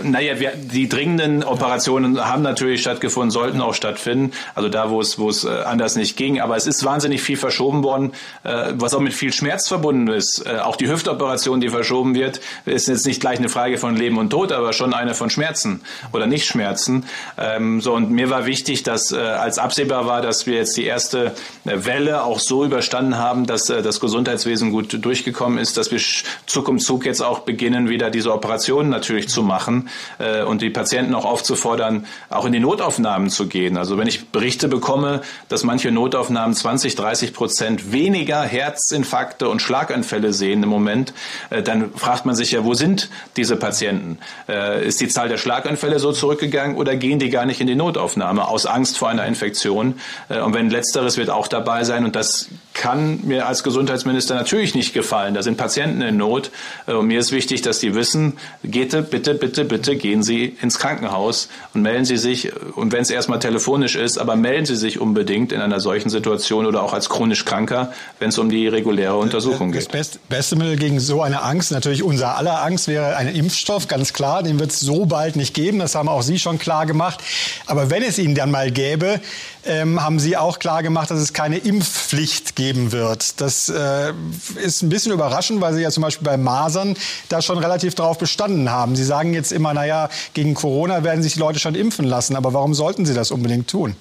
[0.04, 5.18] naja, wir, die dringenden Operationen haben natürlich stattgefunden, sollten auch stattfinden, also da, wo es,
[5.18, 6.42] wo es äh, anders nicht ging.
[6.42, 8.12] Aber es ist wahnsinnig viel verschoben worden,
[8.44, 10.46] äh, was auch mit viel Schmerz verbunden ist.
[10.46, 13.96] Äh, auch die Hüftoperation Operation, die verschoben wird, ist jetzt nicht gleich eine Frage von
[13.96, 15.82] Leben und Tod, aber schon eine von Schmerz Schmerzen
[16.14, 17.06] oder nicht Schmerzen.
[17.38, 20.86] Ähm, so und mir war wichtig, dass äh, als absehbar war, dass wir jetzt die
[20.86, 26.00] erste Welle auch so überstanden haben, dass äh, das Gesundheitswesen gut durchgekommen ist, dass wir
[26.46, 30.70] Zug um Zug jetzt auch beginnen, wieder diese Operationen natürlich zu machen äh, und die
[30.70, 33.78] Patienten auch aufzufordern, auch in die Notaufnahmen zu gehen.
[33.78, 40.34] Also wenn ich Berichte bekomme, dass manche Notaufnahmen 20, 30 Prozent weniger Herzinfarkte und Schlaganfälle
[40.34, 41.11] sehen im Moment,
[41.50, 44.18] äh, dann fragt man sich ja, wo sind diese Patienten?
[44.48, 47.76] Äh, ist die Zahl der Schlaganfälle so zurückgegangen oder gehen die gar nicht in die
[47.76, 50.00] Notaufnahme aus Angst vor einer Infektion?
[50.30, 54.76] Äh, und wenn letzteres wird auch dabei sein und das kann mir als Gesundheitsminister natürlich
[54.76, 55.34] nicht gefallen.
[55.34, 56.52] Da sind Patienten in Not.
[56.88, 60.80] Äh, und mir ist wichtig, dass die wissen, geht bitte, bitte, bitte gehen Sie ins
[60.80, 65.00] Krankenhaus und melden Sie sich, und wenn es erstmal telefonisch ist, aber melden Sie sich
[65.00, 69.18] unbedingt in einer solchen Situation oder auch als chronisch Kranker, wenn es um die reguläre
[69.18, 69.94] Untersuchung geht.
[69.94, 74.14] Das beste Mittel gegen so eine Angst, natürlich unser aller Angst, wäre ein Impfstoff, ganz
[74.14, 74.44] klar.
[74.44, 75.80] Den wird es so bald nicht geben.
[75.80, 77.20] Das haben auch Sie schon klar gemacht.
[77.66, 79.20] Aber wenn es ihn dann mal gäbe,
[79.66, 83.42] ähm, haben Sie auch klar gemacht, dass es keine Impfpflicht geben wird.
[83.42, 84.14] Das äh,
[84.64, 86.96] ist ein bisschen überraschend, weil Sie ja zum Beispiel bei Masern
[87.28, 88.96] da schon relativ drauf bestanden haben.
[88.96, 92.36] Sie sagen jetzt immer, naja, gegen Corona werden sich die Leute schon impfen lassen.
[92.36, 93.96] Aber warum sollten Sie das unbedingt tun?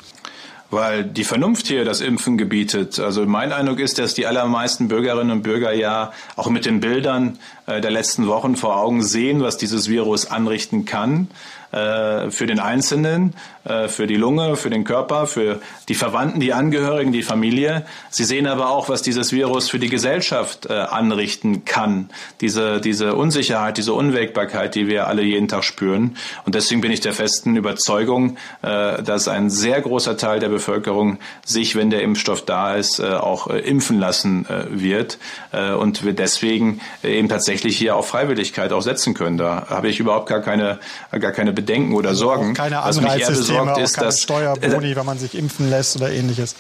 [0.73, 3.01] weil die Vernunft hier das Impfen gebietet.
[3.01, 7.40] Also mein Eindruck ist, dass die allermeisten Bürgerinnen und Bürger ja auch mit den Bildern
[7.66, 11.27] äh, der letzten Wochen vor Augen sehen, was dieses Virus anrichten kann
[11.72, 16.52] äh, für den Einzelnen, äh, für die Lunge, für den Körper, für die Verwandten, die
[16.52, 17.85] Angehörigen, die Familie.
[18.09, 22.09] Sie sehen aber auch, was dieses Virus für die Gesellschaft äh, anrichten kann.
[22.40, 26.16] Diese, diese Unsicherheit, diese Unwägbarkeit, die wir alle jeden Tag spüren.
[26.46, 31.18] Und deswegen bin ich der festen Überzeugung, äh, dass ein sehr großer Teil der Bevölkerung
[31.44, 35.18] sich, wenn der Impfstoff da ist, äh, auch äh, impfen lassen wird.
[35.52, 39.37] Und wir deswegen eben tatsächlich hier auf Freiwilligkeit auch setzen können.
[39.37, 40.78] Da habe ich überhaupt gar keine,
[41.18, 42.55] gar keine Bedenken oder also Sorgen.
[42.55, 45.96] Keine Was mich eher besorgt ist, keine dass Steuerboni, äh, wenn man sich impfen lässt
[45.96, 46.55] oder ähnliches.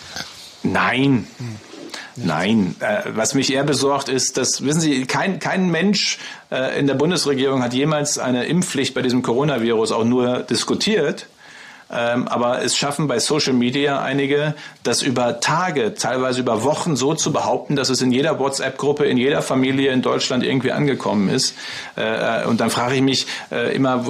[0.62, 1.26] Nein.
[1.38, 1.56] Hm.
[2.16, 6.18] Nein, äh, was mich eher besorgt ist, dass, wissen Sie, kein, kein Mensch
[6.50, 11.26] äh, in der Bundesregierung hat jemals eine Impfpflicht bei diesem Coronavirus auch nur diskutiert.
[11.92, 17.14] Ähm, aber es schaffen bei Social Media einige, das über Tage, teilweise über Wochen so
[17.14, 21.54] zu behaupten, dass es in jeder WhatsApp-Gruppe, in jeder Familie in Deutschland irgendwie angekommen ist.
[21.96, 24.04] Äh, und dann frage ich mich äh, immer,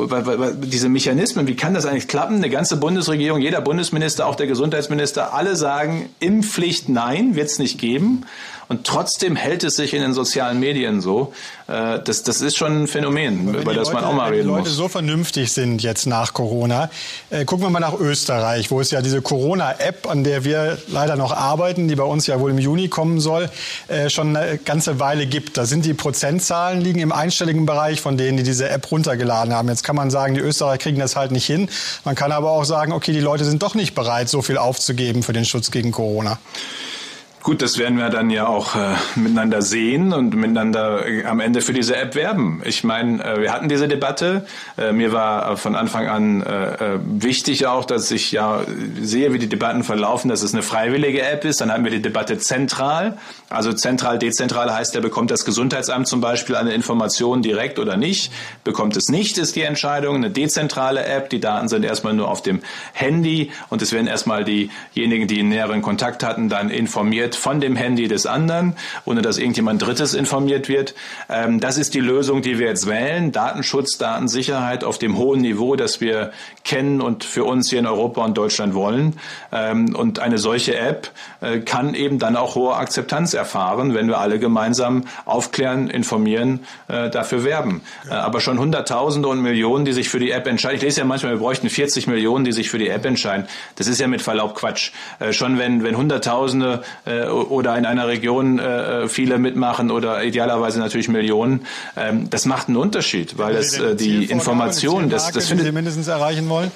[0.62, 2.36] diese Mechanismen, wie kann das eigentlich klappen?
[2.36, 7.78] Eine ganze Bundesregierung, jeder Bundesminister, auch der Gesundheitsminister, alle sagen, Impfpflicht nein, wird es nicht
[7.78, 8.26] geben.
[8.70, 11.32] Und trotzdem hält es sich in den sozialen Medien so.
[11.66, 14.58] Äh, das, das ist schon ein Phänomen, über das Leute, man auch mal reden muss.
[14.58, 16.88] Wenn die Leute so vernünftig sind jetzt nach Corona,
[17.30, 21.16] äh, gucken wir mal nach Österreich, wo es ja diese Corona-App, an der wir leider
[21.16, 23.50] noch arbeiten, die bei uns ja wohl im Juni kommen soll,
[23.88, 25.56] äh, schon eine ganze Weile gibt.
[25.56, 29.66] Da sind die Prozentzahlen liegen im einstelligen Bereich von denen, die diese App runtergeladen haben.
[29.68, 31.68] Jetzt kann man sagen, die Österreicher kriegen das halt nicht hin.
[32.04, 35.24] Man kann aber auch sagen, okay, die Leute sind doch nicht bereit, so viel aufzugeben
[35.24, 36.38] für den Schutz gegen Corona.
[37.42, 41.62] Gut, das werden wir dann ja auch äh, miteinander sehen und miteinander äh, am Ende
[41.62, 42.60] für diese App werben.
[42.66, 44.44] Ich meine, äh, wir hatten diese Debatte.
[44.76, 48.60] Äh, mir war von Anfang an äh, äh, wichtig auch, dass ich ja
[49.00, 51.62] sehe, wie die Debatten verlaufen, dass es eine freiwillige App ist.
[51.62, 53.16] Dann hatten wir die Debatte zentral.
[53.48, 58.30] Also zentral, dezentral heißt, der bekommt das Gesundheitsamt zum Beispiel eine Information direkt oder nicht.
[58.64, 60.16] Bekommt es nicht, ist die Entscheidung.
[60.16, 62.60] Eine dezentrale App, die Daten sind erstmal nur auf dem
[62.92, 67.76] Handy und es werden erstmal diejenigen, die näheren Kontakt hatten, dann informiert wird von dem
[67.76, 70.94] Handy des anderen, ohne dass irgendjemand Drittes informiert wird.
[71.28, 73.30] Ähm, das ist die Lösung, die wir jetzt wählen.
[73.30, 76.32] Datenschutz, Datensicherheit auf dem hohen Niveau, das wir
[76.64, 79.16] kennen und für uns hier in Europa und Deutschland wollen.
[79.52, 84.18] Ähm, und eine solche App äh, kann eben dann auch hohe Akzeptanz erfahren, wenn wir
[84.18, 87.82] alle gemeinsam aufklären, informieren, äh, dafür werben.
[88.08, 90.76] Äh, aber schon Hunderttausende und Millionen, die sich für die App entscheiden.
[90.76, 93.46] Ich lese ja manchmal, wir bräuchten 40 Millionen, die sich für die App entscheiden.
[93.76, 94.90] Das ist ja mit Verlaub Quatsch.
[95.30, 96.82] schon wenn, wenn Hunderttausende
[97.26, 102.68] äh, oder in einer Region äh, viele mitmachen oder idealerweise natürlich Millionen, ähm, das macht
[102.68, 106.70] einen Unterschied, weil das äh, die Information, das, das findet Sie mindestens erreichen wollen.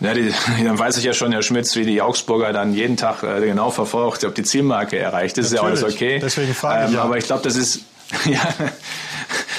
[0.00, 0.32] Ja, die,
[0.64, 3.70] dann weiß ich ja schon, Herr Schmitz, wie die Augsburger dann jeden Tag äh, genau
[3.70, 5.36] verfolgt, ob die Zielmarke erreicht.
[5.38, 5.74] Das Natürlich.
[5.74, 6.18] ist ja alles okay.
[6.22, 7.02] Deswegen frage ich ähm, ja.
[7.02, 7.80] Aber ich glaube, das ist
[8.24, 8.40] ja,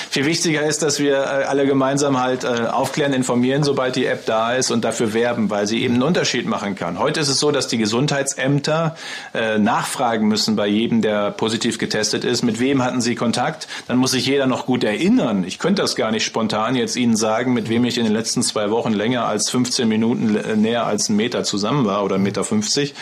[0.10, 4.26] viel wichtiger ist, dass wir äh, alle gemeinsam halt äh, aufklären, informieren, sobald die App
[4.26, 6.98] da ist und dafür werben, weil sie eben einen Unterschied machen kann.
[6.98, 8.96] Heute ist es so, dass die Gesundheitsämter
[9.36, 13.68] äh, nachfragen müssen bei jedem, der positiv getestet ist, mit wem hatten sie Kontakt.
[13.88, 15.44] Dann muss sich jeder noch gut erinnern.
[15.44, 18.42] Ich könnte das gar nicht spontan jetzt Ihnen sagen, mit wem ich in den letzten
[18.42, 22.44] zwei Wochen länger als 15 Minuten näher als einen Meter zusammen war oder 1,50 Meter.
[22.44, 22.94] 50.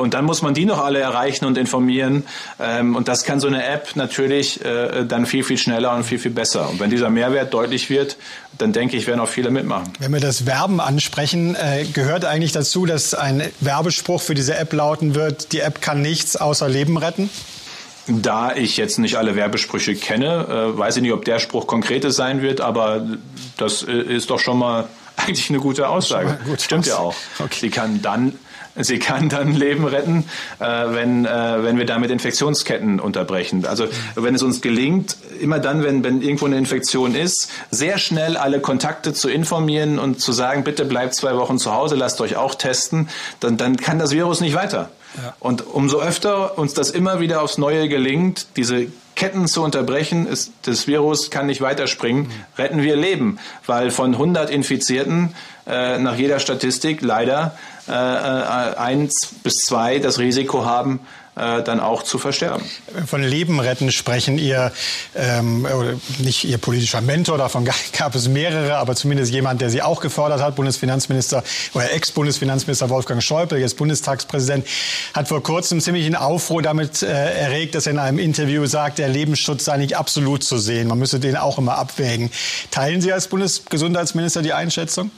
[0.00, 2.24] Und dann muss man die noch alle erreichen und informieren.
[2.60, 6.35] Ähm, und das kann so eine App natürlich dann viel, viel schneller und viel, viel
[6.36, 6.70] besser.
[6.70, 8.16] Und wenn dieser Mehrwert deutlich wird,
[8.58, 9.92] dann denke ich, werden auch viele mitmachen.
[9.98, 14.72] Wenn wir das Werben ansprechen, äh, gehört eigentlich dazu, dass ein Werbespruch für diese App
[14.72, 17.28] lauten wird, die App kann nichts außer Leben retten?
[18.06, 22.14] Da ich jetzt nicht alle Werbesprüche kenne, äh, weiß ich nicht, ob der Spruch konkretes
[22.14, 23.04] sein wird, aber
[23.56, 26.38] das äh, ist doch schon mal eigentlich eine gute Aussage.
[26.46, 27.16] Gut Stimmt ja auch.
[27.40, 27.56] Okay.
[27.62, 28.38] Sie kann dann
[28.78, 30.24] Sie kann dann Leben retten,
[30.58, 33.64] äh, wenn, äh, wenn wir damit Infektionsketten unterbrechen.
[33.66, 38.36] Also wenn es uns gelingt, immer dann, wenn, wenn irgendwo eine Infektion ist, sehr schnell
[38.36, 42.36] alle Kontakte zu informieren und zu sagen, bitte bleibt zwei Wochen zu Hause, lasst euch
[42.36, 43.08] auch testen,
[43.40, 44.90] dann, dann kann das Virus nicht weiter.
[45.16, 45.34] Ja.
[45.40, 50.52] Und umso öfter uns das immer wieder aufs Neue gelingt, diese Ketten zu unterbrechen, ist,
[50.62, 52.32] das Virus kann nicht weiterspringen, mhm.
[52.58, 53.38] retten wir Leben.
[53.64, 55.34] Weil von 100 Infizierten
[55.66, 57.56] äh, nach jeder Statistik leider
[57.88, 61.00] äh, äh, eins bis zwei das Risiko haben,
[61.36, 62.64] äh, dann auch zu versterben.
[63.06, 64.72] Von Leben retten sprechen Ihr,
[65.14, 65.66] ähm,
[66.18, 67.68] nicht Ihr politischer Mentor, davon
[67.98, 71.44] gab es mehrere, aber zumindest jemand, der Sie auch gefordert hat, Bundesfinanzminister
[71.74, 74.66] oder Ex-Bundesfinanzminister Wolfgang Schäuble, jetzt Bundestagspräsident,
[75.12, 78.98] hat vor kurzem ziemlich einen Aufruhr damit äh, erregt, dass er in einem Interview sagt,
[78.98, 80.88] der Lebensschutz sei nicht absolut zu sehen.
[80.88, 82.30] Man müsse den auch immer abwägen.
[82.70, 85.10] Teilen Sie als Bundesgesundheitsminister die Einschätzung?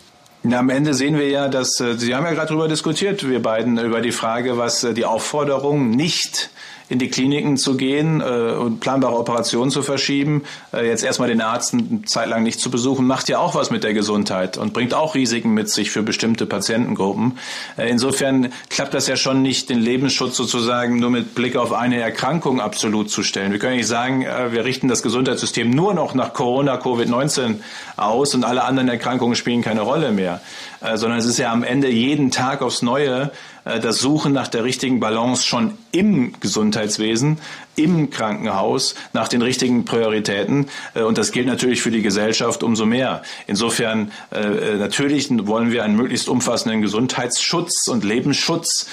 [0.44, 3.42] Na, am Ende sehen wir ja, dass äh, Sie haben ja gerade darüber diskutiert, wir
[3.42, 6.51] beiden, über die Frage, was äh, die Aufforderung nicht
[6.88, 11.40] in die Kliniken zu gehen äh, und planbare Operationen zu verschieben, äh, jetzt erstmal den
[11.40, 14.72] Arzt eine Zeit lang nicht zu besuchen, macht ja auch was mit der Gesundheit und
[14.72, 17.38] bringt auch Risiken mit sich für bestimmte Patientengruppen.
[17.77, 22.01] Äh, insofern klappt das ja schon nicht, den Lebensschutz sozusagen nur mit Blick auf eine
[22.01, 23.53] Erkrankung absolut zu stellen.
[23.53, 27.57] Wir können nicht sagen, äh, wir richten das Gesundheitssystem nur noch nach Corona, Covid-19
[27.96, 30.40] aus und alle anderen Erkrankungen spielen keine Rolle mehr,
[30.81, 33.31] äh, sondern es ist ja am Ende jeden Tag aufs Neue
[33.64, 37.38] das Suchen nach der richtigen Balance schon im Gesundheitswesen,
[37.79, 40.66] im Krankenhaus, nach den richtigen Prioritäten.
[40.94, 43.23] Äh, und das gilt natürlich für die Gesellschaft umso mehr.
[43.47, 48.88] Insofern äh, natürlich wollen wir einen möglichst umfassenden Gesundheitsschutz und Lebensschutz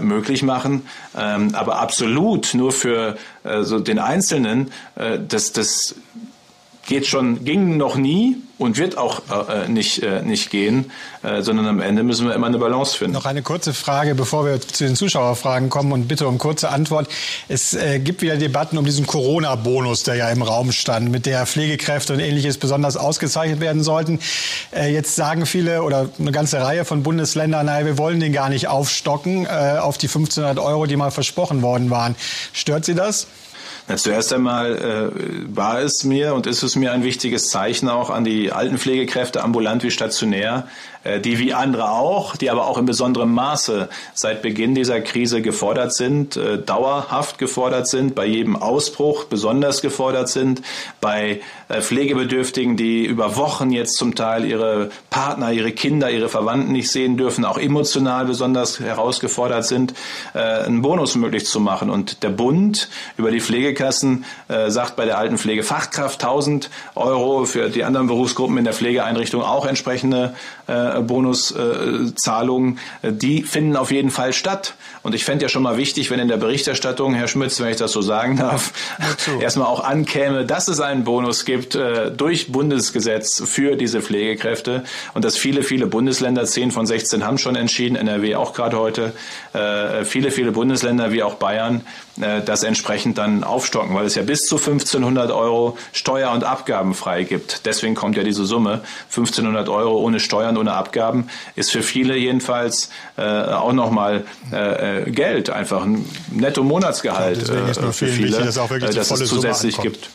[0.00, 0.86] möglich machen.
[1.16, 4.70] Ähm, aber absolut nur für den Einzelnen,
[5.28, 5.94] das, das
[6.86, 10.90] geht schon, ging noch nie und wird auch äh, nicht, äh, nicht gehen,
[11.22, 13.12] äh, sondern am Ende müssen wir immer eine Balance finden.
[13.12, 17.08] Noch eine kurze Frage, bevor wir zu den Zuschauerfragen kommen und bitte um kurze Antwort.
[17.48, 21.44] Es äh, gibt wieder Debatten um diesen Corona-Bonus, der ja im Raum stand, mit der
[21.44, 24.20] Pflegekräfte und ähnliches besonders ausgezeichnet werden sollten.
[24.74, 28.48] Äh, jetzt sagen viele oder eine ganze Reihe von Bundesländern, naja, wir wollen den gar
[28.48, 32.14] nicht aufstocken äh, auf die 1500 Euro, die mal versprochen worden waren.
[32.52, 33.26] Stört Sie das?
[33.88, 38.10] Na, zuerst einmal äh, war es mir und ist es mir ein wichtiges Zeichen auch
[38.10, 40.66] an die Altenpflegekräfte, ambulant wie stationär,
[41.20, 45.94] die wie andere auch, die aber auch in besonderem Maße seit Beginn dieser Krise gefordert
[45.94, 50.62] sind, äh, dauerhaft gefordert sind, bei jedem Ausbruch besonders gefordert sind,
[51.00, 56.72] bei äh, Pflegebedürftigen, die über Wochen jetzt zum Teil ihre Partner, ihre Kinder, ihre Verwandten
[56.72, 59.94] nicht sehen dürfen, auch emotional besonders herausgefordert sind,
[60.34, 61.90] einen Bonus möglich zu machen.
[61.90, 64.24] Und der Bund über die Pflegekassen
[64.68, 69.66] sagt bei der Altenpflege Fachkraft 1000 Euro, für die anderen Berufsgruppen in der Pflegeeinrichtung auch
[69.66, 70.34] entsprechende
[71.02, 74.74] Bonuszahlungen, die finden auf jeden Fall statt.
[75.02, 77.76] Und ich fände ja schon mal wichtig, wenn in der Berichterstattung, Herr Schmitz, wenn ich
[77.76, 78.72] das so sagen darf,
[79.40, 85.24] erstmal auch ankäme, dass es einen Bonus gibt äh, durch Bundesgesetz für diese Pflegekräfte und
[85.24, 89.12] dass viele, viele Bundesländer, 10 von 16 haben schon entschieden, NRW auch gerade heute,
[89.52, 91.82] äh, viele, viele Bundesländer wie auch Bayern
[92.20, 96.94] äh, das entsprechend dann aufstocken, weil es ja bis zu 1500 Euro Steuer- und Abgaben
[96.94, 97.66] frei gibt.
[97.66, 98.82] Deswegen kommt ja diese Summe.
[99.10, 105.10] 1500 Euro ohne Steuern, ohne Abgaben ist für viele jedenfalls äh, auch nochmal äh, äh
[105.10, 110.10] Geld, einfach ein Netto-Monatsgehalt äh, für viele, dass, auch wirklich dass es zusätzlich gibt.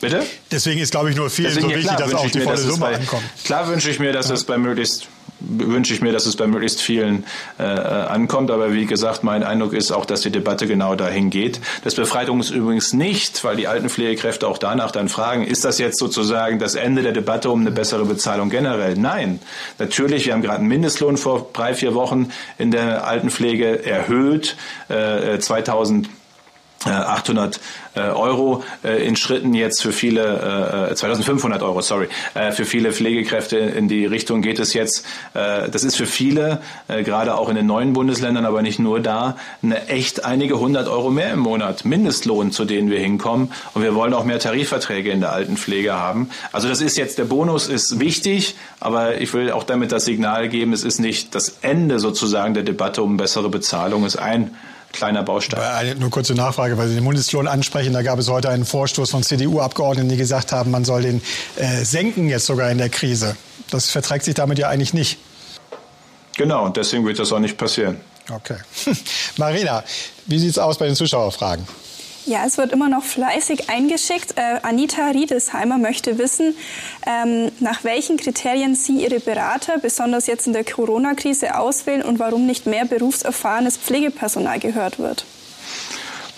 [0.00, 0.24] Bitte?
[0.50, 2.86] Deswegen ist, glaube ich, nur vielen Deswegen, so wichtig, klar, dass auch die volle Summe
[2.86, 3.24] ankommt.
[3.44, 4.34] Klar wünsche ich mir, dass ja.
[4.34, 5.08] es bei möglichst
[5.40, 7.24] wünsche ich mir, dass es bei möglichst vielen
[7.58, 8.50] äh, ankommt.
[8.50, 11.60] Aber wie gesagt, mein Eindruck ist auch, dass die Debatte genau dahin geht.
[11.84, 15.78] Das befreit uns übrigens nicht, weil die alten Pflegekräfte auch danach dann fragen, ist das
[15.78, 18.96] jetzt sozusagen das Ende der Debatte um eine bessere Bezahlung generell?
[18.96, 19.40] Nein.
[19.78, 24.56] Natürlich, wir haben gerade einen Mindestlohn vor drei, vier Wochen in der Altenpflege erhöht.
[24.88, 26.08] Äh, 2000
[26.84, 27.60] 800
[27.94, 32.08] äh, Euro äh, in Schritten jetzt für viele, 2500 äh, Euro, sorry,
[32.52, 35.04] für viele Pflegekräfte in die Richtung geht es jetzt.
[35.32, 39.88] Das ist für viele, gerade auch in den neuen Bundesländern, aber nicht nur da, eine
[39.88, 43.52] echt einige hundert Euro mehr im Monat Mindestlohn, zu denen wir hinkommen.
[43.74, 46.30] Und wir wollen auch mehr Tarifverträge in der Altenpflege haben.
[46.52, 50.48] Also das ist jetzt, der Bonus ist wichtig, aber ich will auch damit das Signal
[50.48, 54.54] geben, es ist nicht das Ende sozusagen der Debatte um bessere Bezahlung, es ist ein
[54.92, 55.98] kleiner Baustein.
[55.98, 57.92] Nur kurze Nachfrage, weil Sie den Mindestlohn ansprechen.
[57.92, 61.22] Da gab es heute einen Vorstoß von CDU-Abgeordneten, die gesagt haben, man soll den
[61.56, 63.36] äh, senken jetzt sogar in der Krise.
[63.70, 65.18] Das verträgt sich damit ja eigentlich nicht.
[66.36, 68.00] Genau, und deswegen wird das auch nicht passieren.
[68.30, 68.56] Okay.
[69.36, 69.82] Marina,
[70.26, 71.66] wie sieht es aus bei den Zuschauerfragen?
[72.28, 74.34] Ja, es wird immer noch fleißig eingeschickt.
[74.36, 76.54] Äh, Anita Riedesheimer möchte wissen,
[77.06, 82.44] ähm, nach welchen Kriterien Sie Ihre Berater, besonders jetzt in der Corona-Krise, auswählen und warum
[82.44, 85.24] nicht mehr berufserfahrenes Pflegepersonal gehört wird.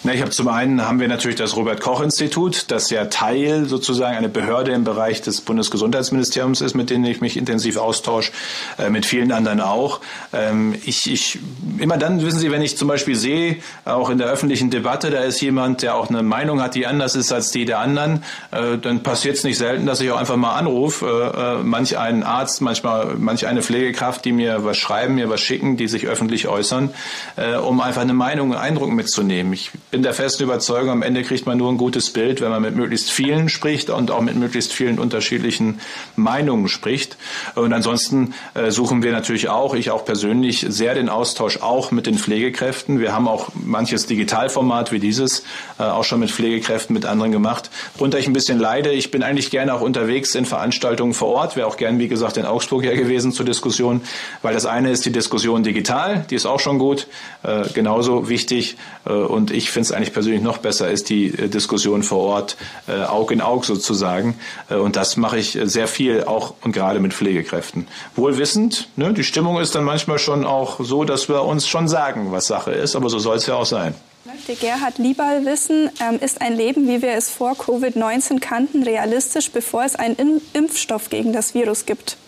[0.03, 3.67] Na, ich habe zum einen haben wir natürlich das Robert Koch Institut, das ja Teil
[3.67, 8.33] sozusagen eine Behörde im Bereich des Bundesgesundheitsministeriums ist, mit denen ich mich intensiv austausche,
[8.79, 10.01] äh, mit vielen anderen auch.
[10.33, 11.39] Ähm, ich, ich
[11.79, 15.21] immer dann wissen Sie, wenn ich zum Beispiel sehe, auch in der öffentlichen Debatte, da
[15.21, 18.79] ist jemand, der auch eine Meinung hat, die anders ist als die der anderen, äh,
[18.79, 21.05] dann passiert es nicht selten, dass ich auch einfach mal anrufe,
[21.37, 25.43] äh, äh, manch einen Arzt, manchmal manch eine Pflegekraft, die mir was schreiben, mir was
[25.43, 26.89] schicken, die sich öffentlich äußern,
[27.37, 29.53] äh, um einfach eine Meinung, einen Eindruck mitzunehmen.
[29.53, 32.63] Ich bin der festen Überzeugung, am Ende kriegt man nur ein gutes Bild, wenn man
[32.63, 35.81] mit möglichst vielen spricht und auch mit möglichst vielen unterschiedlichen
[36.15, 37.17] Meinungen spricht.
[37.57, 42.07] Und ansonsten äh, suchen wir natürlich auch, ich auch persönlich, sehr den Austausch auch mit
[42.07, 43.01] den Pflegekräften.
[43.01, 45.43] Wir haben auch manches Digitalformat wie dieses
[45.79, 47.71] äh, auch schon mit Pflegekräften, mit anderen gemacht.
[47.97, 51.57] Worunter ich ein bisschen leide, ich bin eigentlich gerne auch unterwegs in Veranstaltungen vor Ort,
[51.57, 54.03] wäre auch gern, wie gesagt, in Augsburg ja gewesen zur Diskussion,
[54.43, 57.09] weil das eine ist die Diskussion digital, die ist auch schon gut,
[57.43, 58.77] äh, genauso wichtig.
[59.05, 62.57] Und ich finde finde es eigentlich persönlich noch besser, ist die äh, Diskussion vor Ort
[62.87, 64.39] äh, Aug in Aug sozusagen.
[64.69, 67.89] Äh, und das mache ich äh, sehr viel, auch und gerade mit Pflegekräften.
[68.15, 72.31] Wohlwissend, ne, die Stimmung ist dann manchmal schon auch so, dass wir uns schon sagen,
[72.31, 73.95] was Sache ist, aber so soll es ja auch sein.
[74.27, 79.51] Möchte Gerhard Liebal wissen, ähm, ist ein Leben, wie wir es vor Covid-19 kannten, realistisch,
[79.51, 82.19] bevor es einen Impfstoff gegen das Virus gibt?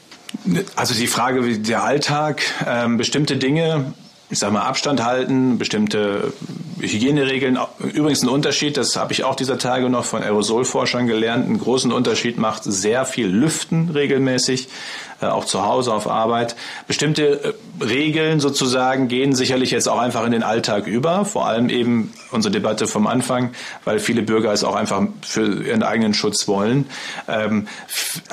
[0.74, 3.92] Also die Frage, wie der Alltag, ähm, bestimmte Dinge,
[4.32, 6.32] ich sage mal Abstand halten, bestimmte
[6.80, 7.58] Hygieneregeln.
[7.92, 11.92] Übrigens ein Unterschied, das habe ich auch dieser Tage noch von Aerosolforschern gelernt, einen großen
[11.92, 14.68] Unterschied macht sehr viel Lüften regelmäßig.
[15.22, 16.56] Äh, auch zu Hause auf Arbeit.
[16.88, 21.68] Bestimmte äh, Regeln sozusagen gehen sicherlich jetzt auch einfach in den Alltag über, vor allem
[21.68, 23.52] eben unsere Debatte vom Anfang,
[23.84, 26.86] weil viele Bürger es auch einfach für ihren eigenen Schutz wollen.
[27.28, 27.68] Ähm,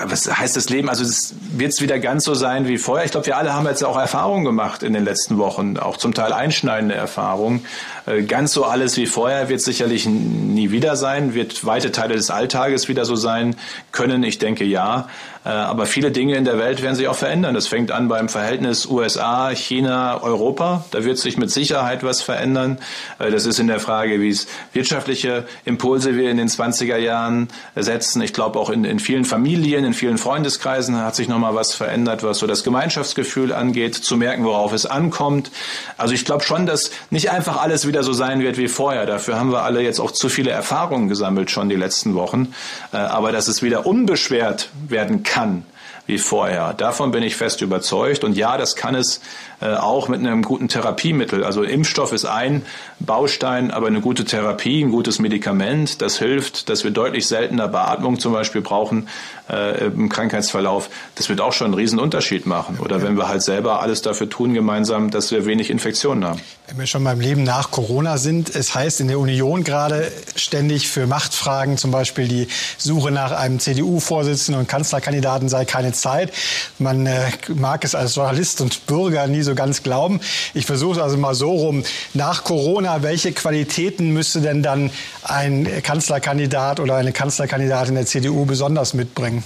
[0.04, 0.90] was heißt das Leben?
[0.90, 1.04] Also
[1.52, 3.06] wird es wieder ganz so sein wie vorher?
[3.06, 6.16] Ich glaube, wir alle haben jetzt auch Erfahrungen gemacht in den letzten Wochen, auch zum
[6.16, 7.66] Teil einschneidende Erfahrungen.
[8.08, 12.32] Äh, ganz so alles wie vorher wird sicherlich nie wieder sein, wird weite Teile des
[12.32, 13.56] Alltages wieder so sein
[14.00, 14.24] können.
[14.24, 15.10] Ich denke ja.
[15.46, 17.54] Äh, aber viele Dinge in der Welt werden sich auch verändern.
[17.54, 20.86] Das fängt an beim Verhältnis USA, China, Europa.
[20.92, 22.78] Da wird sich mit Sicherheit was verändern.
[23.20, 27.50] Äh, das ist in der Frage, wie es wirtschaftliche Impulse wir in den 20er Jahren
[27.76, 28.22] setzen.
[28.22, 32.24] Ich glaube auch in, in vielen Familien, in vielen Freundeskreisen hat sich nochmal was verändert,
[32.24, 35.52] was so das Gemeinschaftsgefühl angeht, zu merken, worauf es ankommt.
[35.98, 39.06] Also ich glaube schon, dass nicht einfach alles wieder so sein wird wie vorher.
[39.06, 42.54] Dafür haben wir alle jetzt auch zu viele Erfahrungen gesammelt schon die letzten Wochen.
[42.94, 45.64] Äh, aber dass es wieder unbeschwert werden kann,
[46.06, 46.74] wie vorher.
[46.74, 48.24] Davon bin ich fest überzeugt.
[48.24, 49.20] Und ja, das kann es
[49.62, 51.44] äh, auch mit einem guten Therapiemittel.
[51.44, 52.64] Also Impfstoff ist ein
[53.00, 58.20] Baustein, aber eine gute Therapie, ein gutes Medikament, das hilft, dass wir deutlich seltener Beatmung
[58.20, 59.08] zum Beispiel brauchen
[59.50, 60.90] äh, im Krankheitsverlauf.
[61.16, 62.80] Das wird auch schon einen riesen Unterschied machen.
[62.80, 66.42] Oder wenn wir halt selber alles dafür tun gemeinsam, dass wir wenig Infektionen haben.
[66.68, 70.90] Wenn wir schon beim Leben nach Corona sind, es heißt in der Union gerade ständig
[70.90, 72.48] für Machtfragen, zum Beispiel die
[72.78, 76.32] Suche nach einem CDU-Vorsitzenden und Kanzlerkandidaten sei keine Zeit.
[76.78, 80.20] Man äh, mag es als Journalist und Bürger nie so ganz glauben.
[80.54, 81.84] Ich versuche es also mal so rum.
[82.14, 84.92] Nach Corona, welche Qualitäten müsste denn dann
[85.24, 89.44] ein Kanzlerkandidat oder eine Kanzlerkandidatin der CDU besonders mitbringen?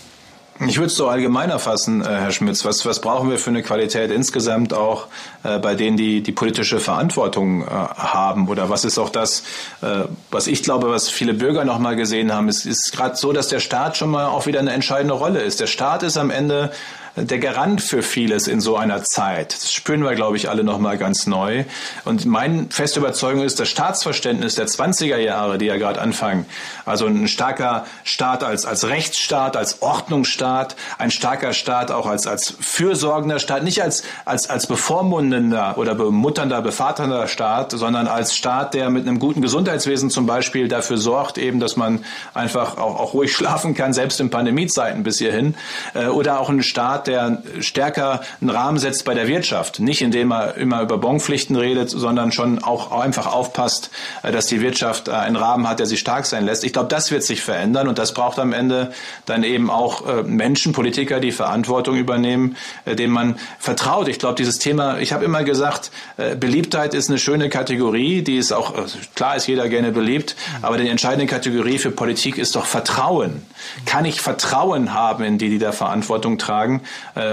[0.68, 2.64] Ich würde es so allgemeiner fassen, äh, Herr Schmitz.
[2.64, 5.08] Was, was brauchen wir für eine Qualität insgesamt auch
[5.44, 8.48] äh, bei denen, die die politische Verantwortung äh, haben?
[8.48, 9.44] Oder was ist auch das,
[9.82, 12.50] äh, was ich glaube, was viele Bürger noch mal gesehen haben?
[12.50, 15.60] Es ist gerade so, dass der Staat schon mal auch wieder eine entscheidende Rolle ist.
[15.60, 16.72] Der Staat ist am Ende
[17.16, 19.53] der Garant für vieles in so einer Zeit.
[19.53, 21.64] Das spüren wir, glaube ich, alle noch mal ganz neu.
[22.05, 26.47] Und meine feste Überzeugung ist, das Staatsverständnis der 20er Jahre, die ja gerade anfangen,
[26.86, 32.55] also ein starker Staat als, als Rechtsstaat, als Ordnungsstaat, ein starker Staat auch als, als
[32.59, 38.89] fürsorgender Staat, nicht als, als, als bevormundender oder bemutternder, bevaternder Staat, sondern als Staat, der
[38.89, 42.03] mit einem guten Gesundheitswesen zum Beispiel dafür sorgt, eben, dass man
[42.34, 45.53] einfach auch, auch ruhig schlafen kann, selbst in Pandemiezeiten bis hierhin,
[45.93, 49.80] äh, oder auch ein Staat, Staat, der stärker einen Rahmen setzt bei der Wirtschaft.
[49.80, 53.89] Nicht indem er immer über Bonpflichten redet, sondern schon auch einfach aufpasst,
[54.22, 56.64] äh, dass die Wirtschaft äh, einen Rahmen hat, der sie stark sein lässt.
[56.64, 58.93] Ich glaube, das wird sich verändern und das braucht am Ende
[59.26, 64.08] dann eben auch äh, Menschen, Politiker, die Verantwortung übernehmen, denen man vertraut.
[64.08, 65.91] Ich glaube, dieses Thema, ich habe immer gesagt,
[66.39, 68.74] Beliebtheit ist eine schöne Kategorie, die ist auch,
[69.16, 73.45] klar ist jeder gerne beliebt, aber die entscheidende Kategorie für Politik ist doch Vertrauen.
[73.86, 76.82] Kann ich Vertrauen haben in die, die da Verantwortung tragen?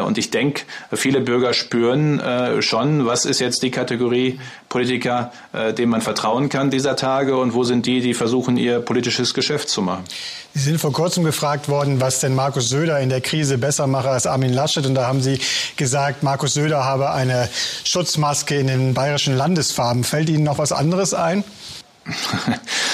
[0.04, 2.20] Und ich denke, viele Bürger spüren
[2.62, 5.32] schon, was ist jetzt die Kategorie Politiker,
[5.76, 9.68] dem man vertrauen kann dieser Tage und wo sind die, die versuchen, ihr politisches Geschäft
[9.68, 10.04] zu machen?
[10.52, 14.10] Sie sind vor kurzem gefragt worden, was denn Markus Söder in der Krise besser mache
[14.10, 14.84] als Armin Laschet.
[14.84, 15.38] Und da haben Sie
[15.76, 17.48] gesagt, Markus Söder habe eine
[17.84, 20.02] Schutzmaske in den bayerischen Landesfarben.
[20.02, 21.44] Fällt Ihnen noch was anderes ein?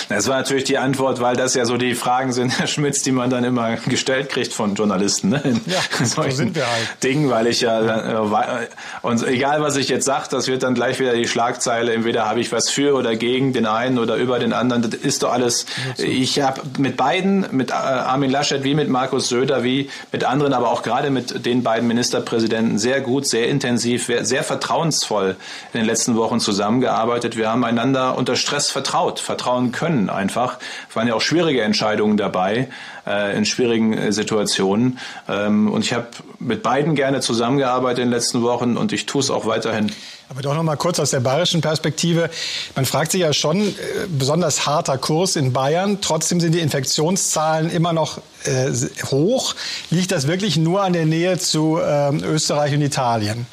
[0.08, 3.10] Das war natürlich die Antwort, weil das ja so die Fragen sind, Herr Schmitz, die
[3.10, 5.30] man dann immer gestellt kriegt von Journalisten.
[5.30, 5.40] Ne?
[5.44, 7.02] In ja, so sind wir halt.
[7.02, 8.68] Dingen, weil ich ja, äh,
[9.02, 12.40] und egal was ich jetzt sage, das wird dann gleich wieder die Schlagzeile, entweder habe
[12.40, 14.82] ich was für oder gegen den einen oder über den anderen.
[14.82, 19.28] Das ist doch alles, ich habe mit beiden, mit äh, Armin Laschet wie mit Markus
[19.28, 24.10] Söder, wie mit anderen, aber auch gerade mit den beiden Ministerpräsidenten sehr gut, sehr intensiv,
[24.20, 25.36] sehr vertrauensvoll
[25.72, 27.36] in den letzten Wochen zusammengearbeitet.
[27.36, 30.58] Wir haben einander unter Stress vertraut, vertrauen können einfach.
[30.88, 32.68] Es waren ja auch schwierige Entscheidungen dabei
[33.06, 34.98] äh, in schwierigen äh, Situationen.
[35.28, 36.06] Ähm, und ich habe
[36.38, 39.92] mit beiden gerne zusammengearbeitet in den letzten Wochen und ich tue es auch weiterhin.
[40.28, 42.30] Aber doch noch mal kurz aus der bayerischen Perspektive.
[42.74, 43.72] Man fragt sich ja schon, äh,
[44.08, 45.98] besonders harter Kurs in Bayern.
[46.00, 48.72] Trotzdem sind die Infektionszahlen immer noch äh,
[49.04, 49.54] hoch.
[49.90, 53.46] Liegt das wirklich nur an der Nähe zu äh, Österreich und Italien?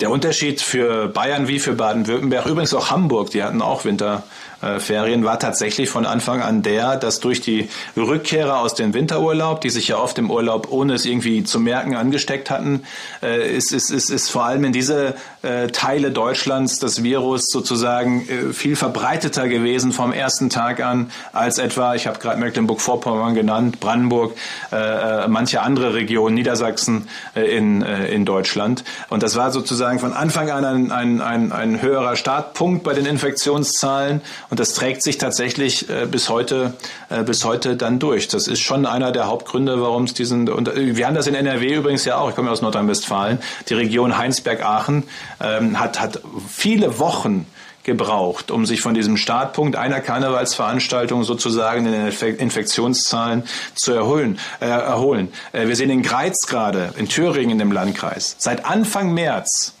[0.00, 4.24] Der Unterschied für Bayern wie für Baden-Württemberg, übrigens auch Hamburg, die hatten auch Winter,
[4.66, 9.60] äh, Ferien war tatsächlich von Anfang an der, dass durch die Rückkehrer aus dem Winterurlaub,
[9.60, 12.82] die sich ja oft im Urlaub, ohne es irgendwie zu merken, angesteckt hatten,
[13.22, 18.28] äh, ist, ist, ist, ist vor allem in diese äh, Teile Deutschlands das Virus sozusagen
[18.28, 23.80] äh, viel verbreiteter gewesen vom ersten Tag an als etwa, ich habe gerade Mecklenburg-Vorpommern genannt,
[23.80, 24.36] Brandenburg,
[24.72, 28.84] äh, äh, manche andere Regionen, Niedersachsen in, in Deutschland.
[29.08, 33.06] Und das war sozusagen von Anfang an ein, ein, ein, ein höherer Startpunkt bei den
[33.06, 34.20] Infektionszahlen.
[34.50, 36.74] Und das trägt sich tatsächlich äh, bis heute
[37.08, 38.28] äh, bis heute dann durch.
[38.28, 41.34] Das ist schon einer der Hauptgründe, warum es diesen und äh, wir haben das in
[41.34, 42.30] NRW übrigens ja auch.
[42.30, 43.38] Ich komme aus Nordrhein-Westfalen.
[43.68, 45.04] Die Region Heinsberg-Aachen
[45.40, 47.46] ähm, hat hat viele Wochen
[47.86, 53.44] gebraucht, um sich von diesem Startpunkt einer Karnevalsveranstaltung sozusagen in den Infektionszahlen
[53.74, 54.38] zu erholen.
[54.60, 55.32] Äh, erholen.
[55.52, 58.34] Äh, wir sehen in Greiz gerade, in Thüringen in dem Landkreis.
[58.38, 59.74] Seit Anfang März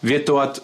[0.00, 0.62] wird dort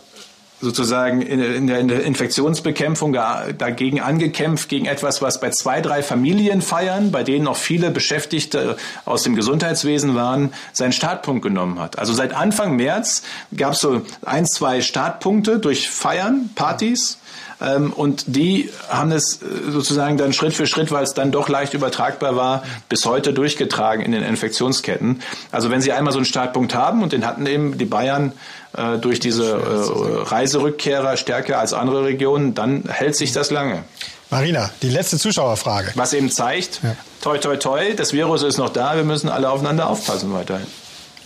[0.61, 6.63] sozusagen in, der, in der Infektionsbekämpfung dagegen angekämpft, gegen etwas, was bei zwei, drei Familien
[6.63, 11.99] feiern, bei denen auch viele Beschäftigte aus dem Gesundheitswesen waren, seinen Startpunkt genommen hat.
[11.99, 13.23] Also seit Anfang März
[13.57, 17.19] gab es so ein, zwei Startpunkte durch Feiern, Partys.
[17.61, 21.49] Ähm, und die haben es äh, sozusagen dann Schritt für Schritt, weil es dann doch
[21.49, 25.23] leicht übertragbar war, bis heute durchgetragen in den Infektionsketten.
[25.53, 28.33] Also wenn Sie einmal so einen Startpunkt haben, und den hatten eben die Bayern
[28.77, 33.85] äh, durch diese äh, Reiserückkehrer stärker als andere Regionen, dann hält sich das lange.
[34.31, 35.93] Marina, die letzte Zuschauerfrage.
[35.95, 36.97] Was eben zeigt, ja.
[37.23, 40.67] toi, toi, toi, das Virus ist noch da, wir müssen alle aufeinander aufpassen weiterhin.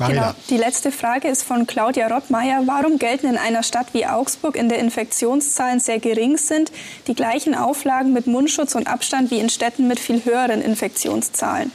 [0.00, 0.20] Marina.
[0.20, 0.34] Genau.
[0.48, 2.62] Die letzte Frage ist von Claudia Rottmeier.
[2.66, 6.72] Warum gelten in einer Stadt wie Augsburg, in der Infektionszahlen sehr gering sind,
[7.06, 11.70] die gleichen Auflagen mit Mundschutz und Abstand wie in Städten mit viel höheren Infektionszahlen?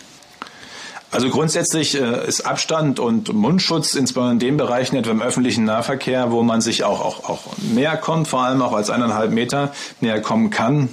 [1.12, 6.32] Also grundsätzlich äh, ist Abstand und Mundschutz, insbesondere in den Bereichen, etwa im öffentlichen Nahverkehr,
[6.32, 9.72] wo man sich auch, auch, auch näher kommt, vor allem auch als eineinhalb Meter
[10.02, 10.90] näher kommen kann,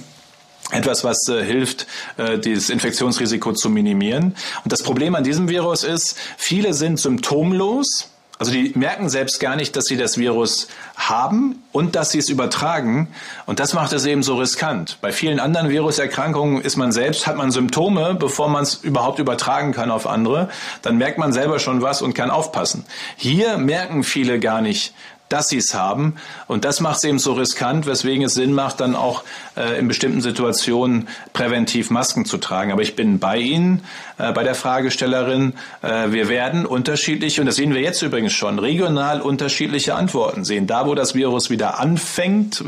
[0.71, 1.87] etwas, was äh, hilft,
[2.17, 4.35] äh, dieses Infektionsrisiko zu minimieren.
[4.63, 8.09] Und das Problem an diesem Virus ist, viele sind symptomlos
[8.43, 12.29] also die merken selbst gar nicht, dass sie das Virus haben und dass sie es
[12.29, 13.07] übertragen.
[13.45, 14.97] Und das macht es eben so riskant.
[15.01, 19.71] Bei vielen anderen Viruserkrankungen ist man selbst, hat man Symptome, bevor man es überhaupt übertragen
[19.71, 20.49] kann auf andere.
[20.81, 22.85] Dann merkt man selber schon was und kann aufpassen.
[23.15, 24.93] Hier merken viele gar nicht,
[25.33, 26.15] dass sie es haben.
[26.47, 29.23] Und das macht es eben so riskant, weswegen es Sinn macht, dann auch
[29.57, 32.71] äh, in bestimmten Situationen präventiv Masken zu tragen.
[32.71, 33.83] Aber ich bin bei Ihnen,
[34.17, 35.53] bei der Fragestellerin.
[35.81, 40.67] Äh, wir werden unterschiedliche, und das sehen wir jetzt übrigens schon, regional unterschiedliche Antworten sehen.
[40.67, 42.63] Da, wo das Virus wieder anfängt,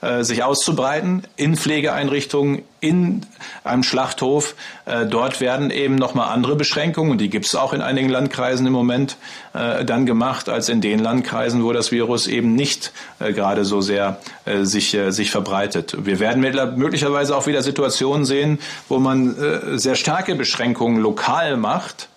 [0.00, 3.26] äh, sich auszubreiten, in Pflegeeinrichtungen, in
[3.62, 4.54] einem Schlachthof.
[4.86, 8.66] Äh, dort werden eben nochmal andere Beschränkungen, und die gibt es auch in einigen Landkreisen
[8.66, 9.16] im Moment,
[9.52, 13.80] äh, dann gemacht, als in den Landkreisen, wo das Virus eben nicht äh, gerade so
[13.80, 15.96] sehr äh, sich, äh, sich verbreitet.
[16.04, 16.40] Wir werden
[16.76, 22.08] möglicherweise auch wieder Situationen sehen, wo man äh, sehr starke Beschränkungen lokal macht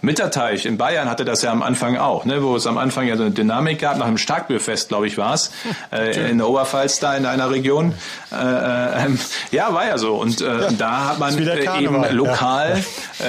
[0.00, 3.16] Mitterteich in Bayern hatte das ja am Anfang auch, ne, wo es am Anfang ja
[3.16, 5.50] so eine Dynamik gab, nach dem Starkbierfest, glaube ich, war es,
[5.92, 7.94] äh, in der Oberpfalz da in einer Region.
[8.30, 9.08] Äh, äh,
[9.50, 10.14] ja, war ja so.
[10.14, 12.84] Und äh, ja, da hat man äh, eben lokal
[13.18, 13.24] ja.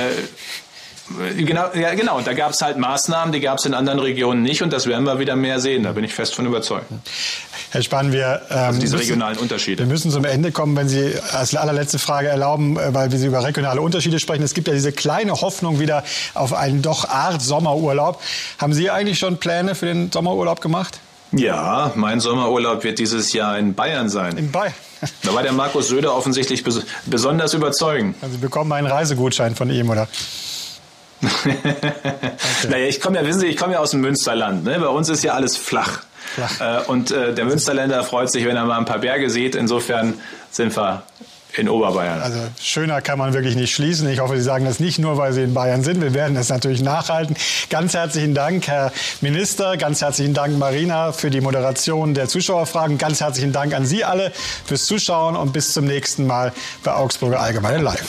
[1.37, 2.21] Genau, ja, genau.
[2.21, 5.05] Da gab es halt Maßnahmen, die gab es in anderen Regionen nicht und das werden
[5.05, 5.83] wir wieder mehr sehen.
[5.83, 6.85] Da bin ich fest von überzeugt.
[7.71, 9.83] Herr Spahn, wir ähm, also diese müssen, regionalen Unterschiede.
[9.83, 13.27] Wir müssen zum Ende kommen, wenn Sie als allerletzte Frage erlauben, äh, weil wir Sie
[13.27, 14.43] über regionale Unterschiede sprechen.
[14.43, 16.03] Es gibt ja diese kleine Hoffnung wieder
[16.33, 18.21] auf einen doch Art Sommerurlaub.
[18.57, 20.99] Haben Sie eigentlich schon Pläne für den Sommerurlaub gemacht?
[21.31, 24.37] Ja, mein Sommerurlaub wird dieses Jahr in Bayern sein.
[24.37, 24.73] In Bayern.
[25.23, 28.17] Da war der Markus Söder offensichtlich bes besonders überzeugend.
[28.21, 30.09] Also Sie bekommen einen Reisegutschein von ihm, oder?
[32.69, 34.63] Naja, ich komme ja, wissen Sie, ich komme ja aus dem Münsterland.
[34.63, 34.79] Ne?
[34.79, 36.03] Bei uns ist ja alles flach.
[36.33, 36.83] flach.
[36.85, 39.55] Äh, und äh, der Münsterländer freut sich, wenn er mal ein paar Berge sieht.
[39.55, 40.13] Insofern
[40.51, 41.03] sind wir
[41.57, 42.21] in Oberbayern.
[42.21, 44.07] Also schöner kann man wirklich nicht schließen.
[44.09, 46.01] Ich hoffe, Sie sagen das nicht nur, weil Sie in Bayern sind.
[46.01, 47.35] Wir werden es natürlich nachhalten.
[47.69, 48.91] Ganz herzlichen Dank, Herr
[49.21, 49.75] Minister.
[49.77, 52.97] Ganz herzlichen Dank, Marina, für die Moderation der Zuschauerfragen.
[52.97, 54.31] Ganz herzlichen Dank an Sie alle
[54.65, 56.53] fürs Zuschauen und bis zum nächsten Mal
[56.83, 58.05] bei Augsburger Allgemeine Live.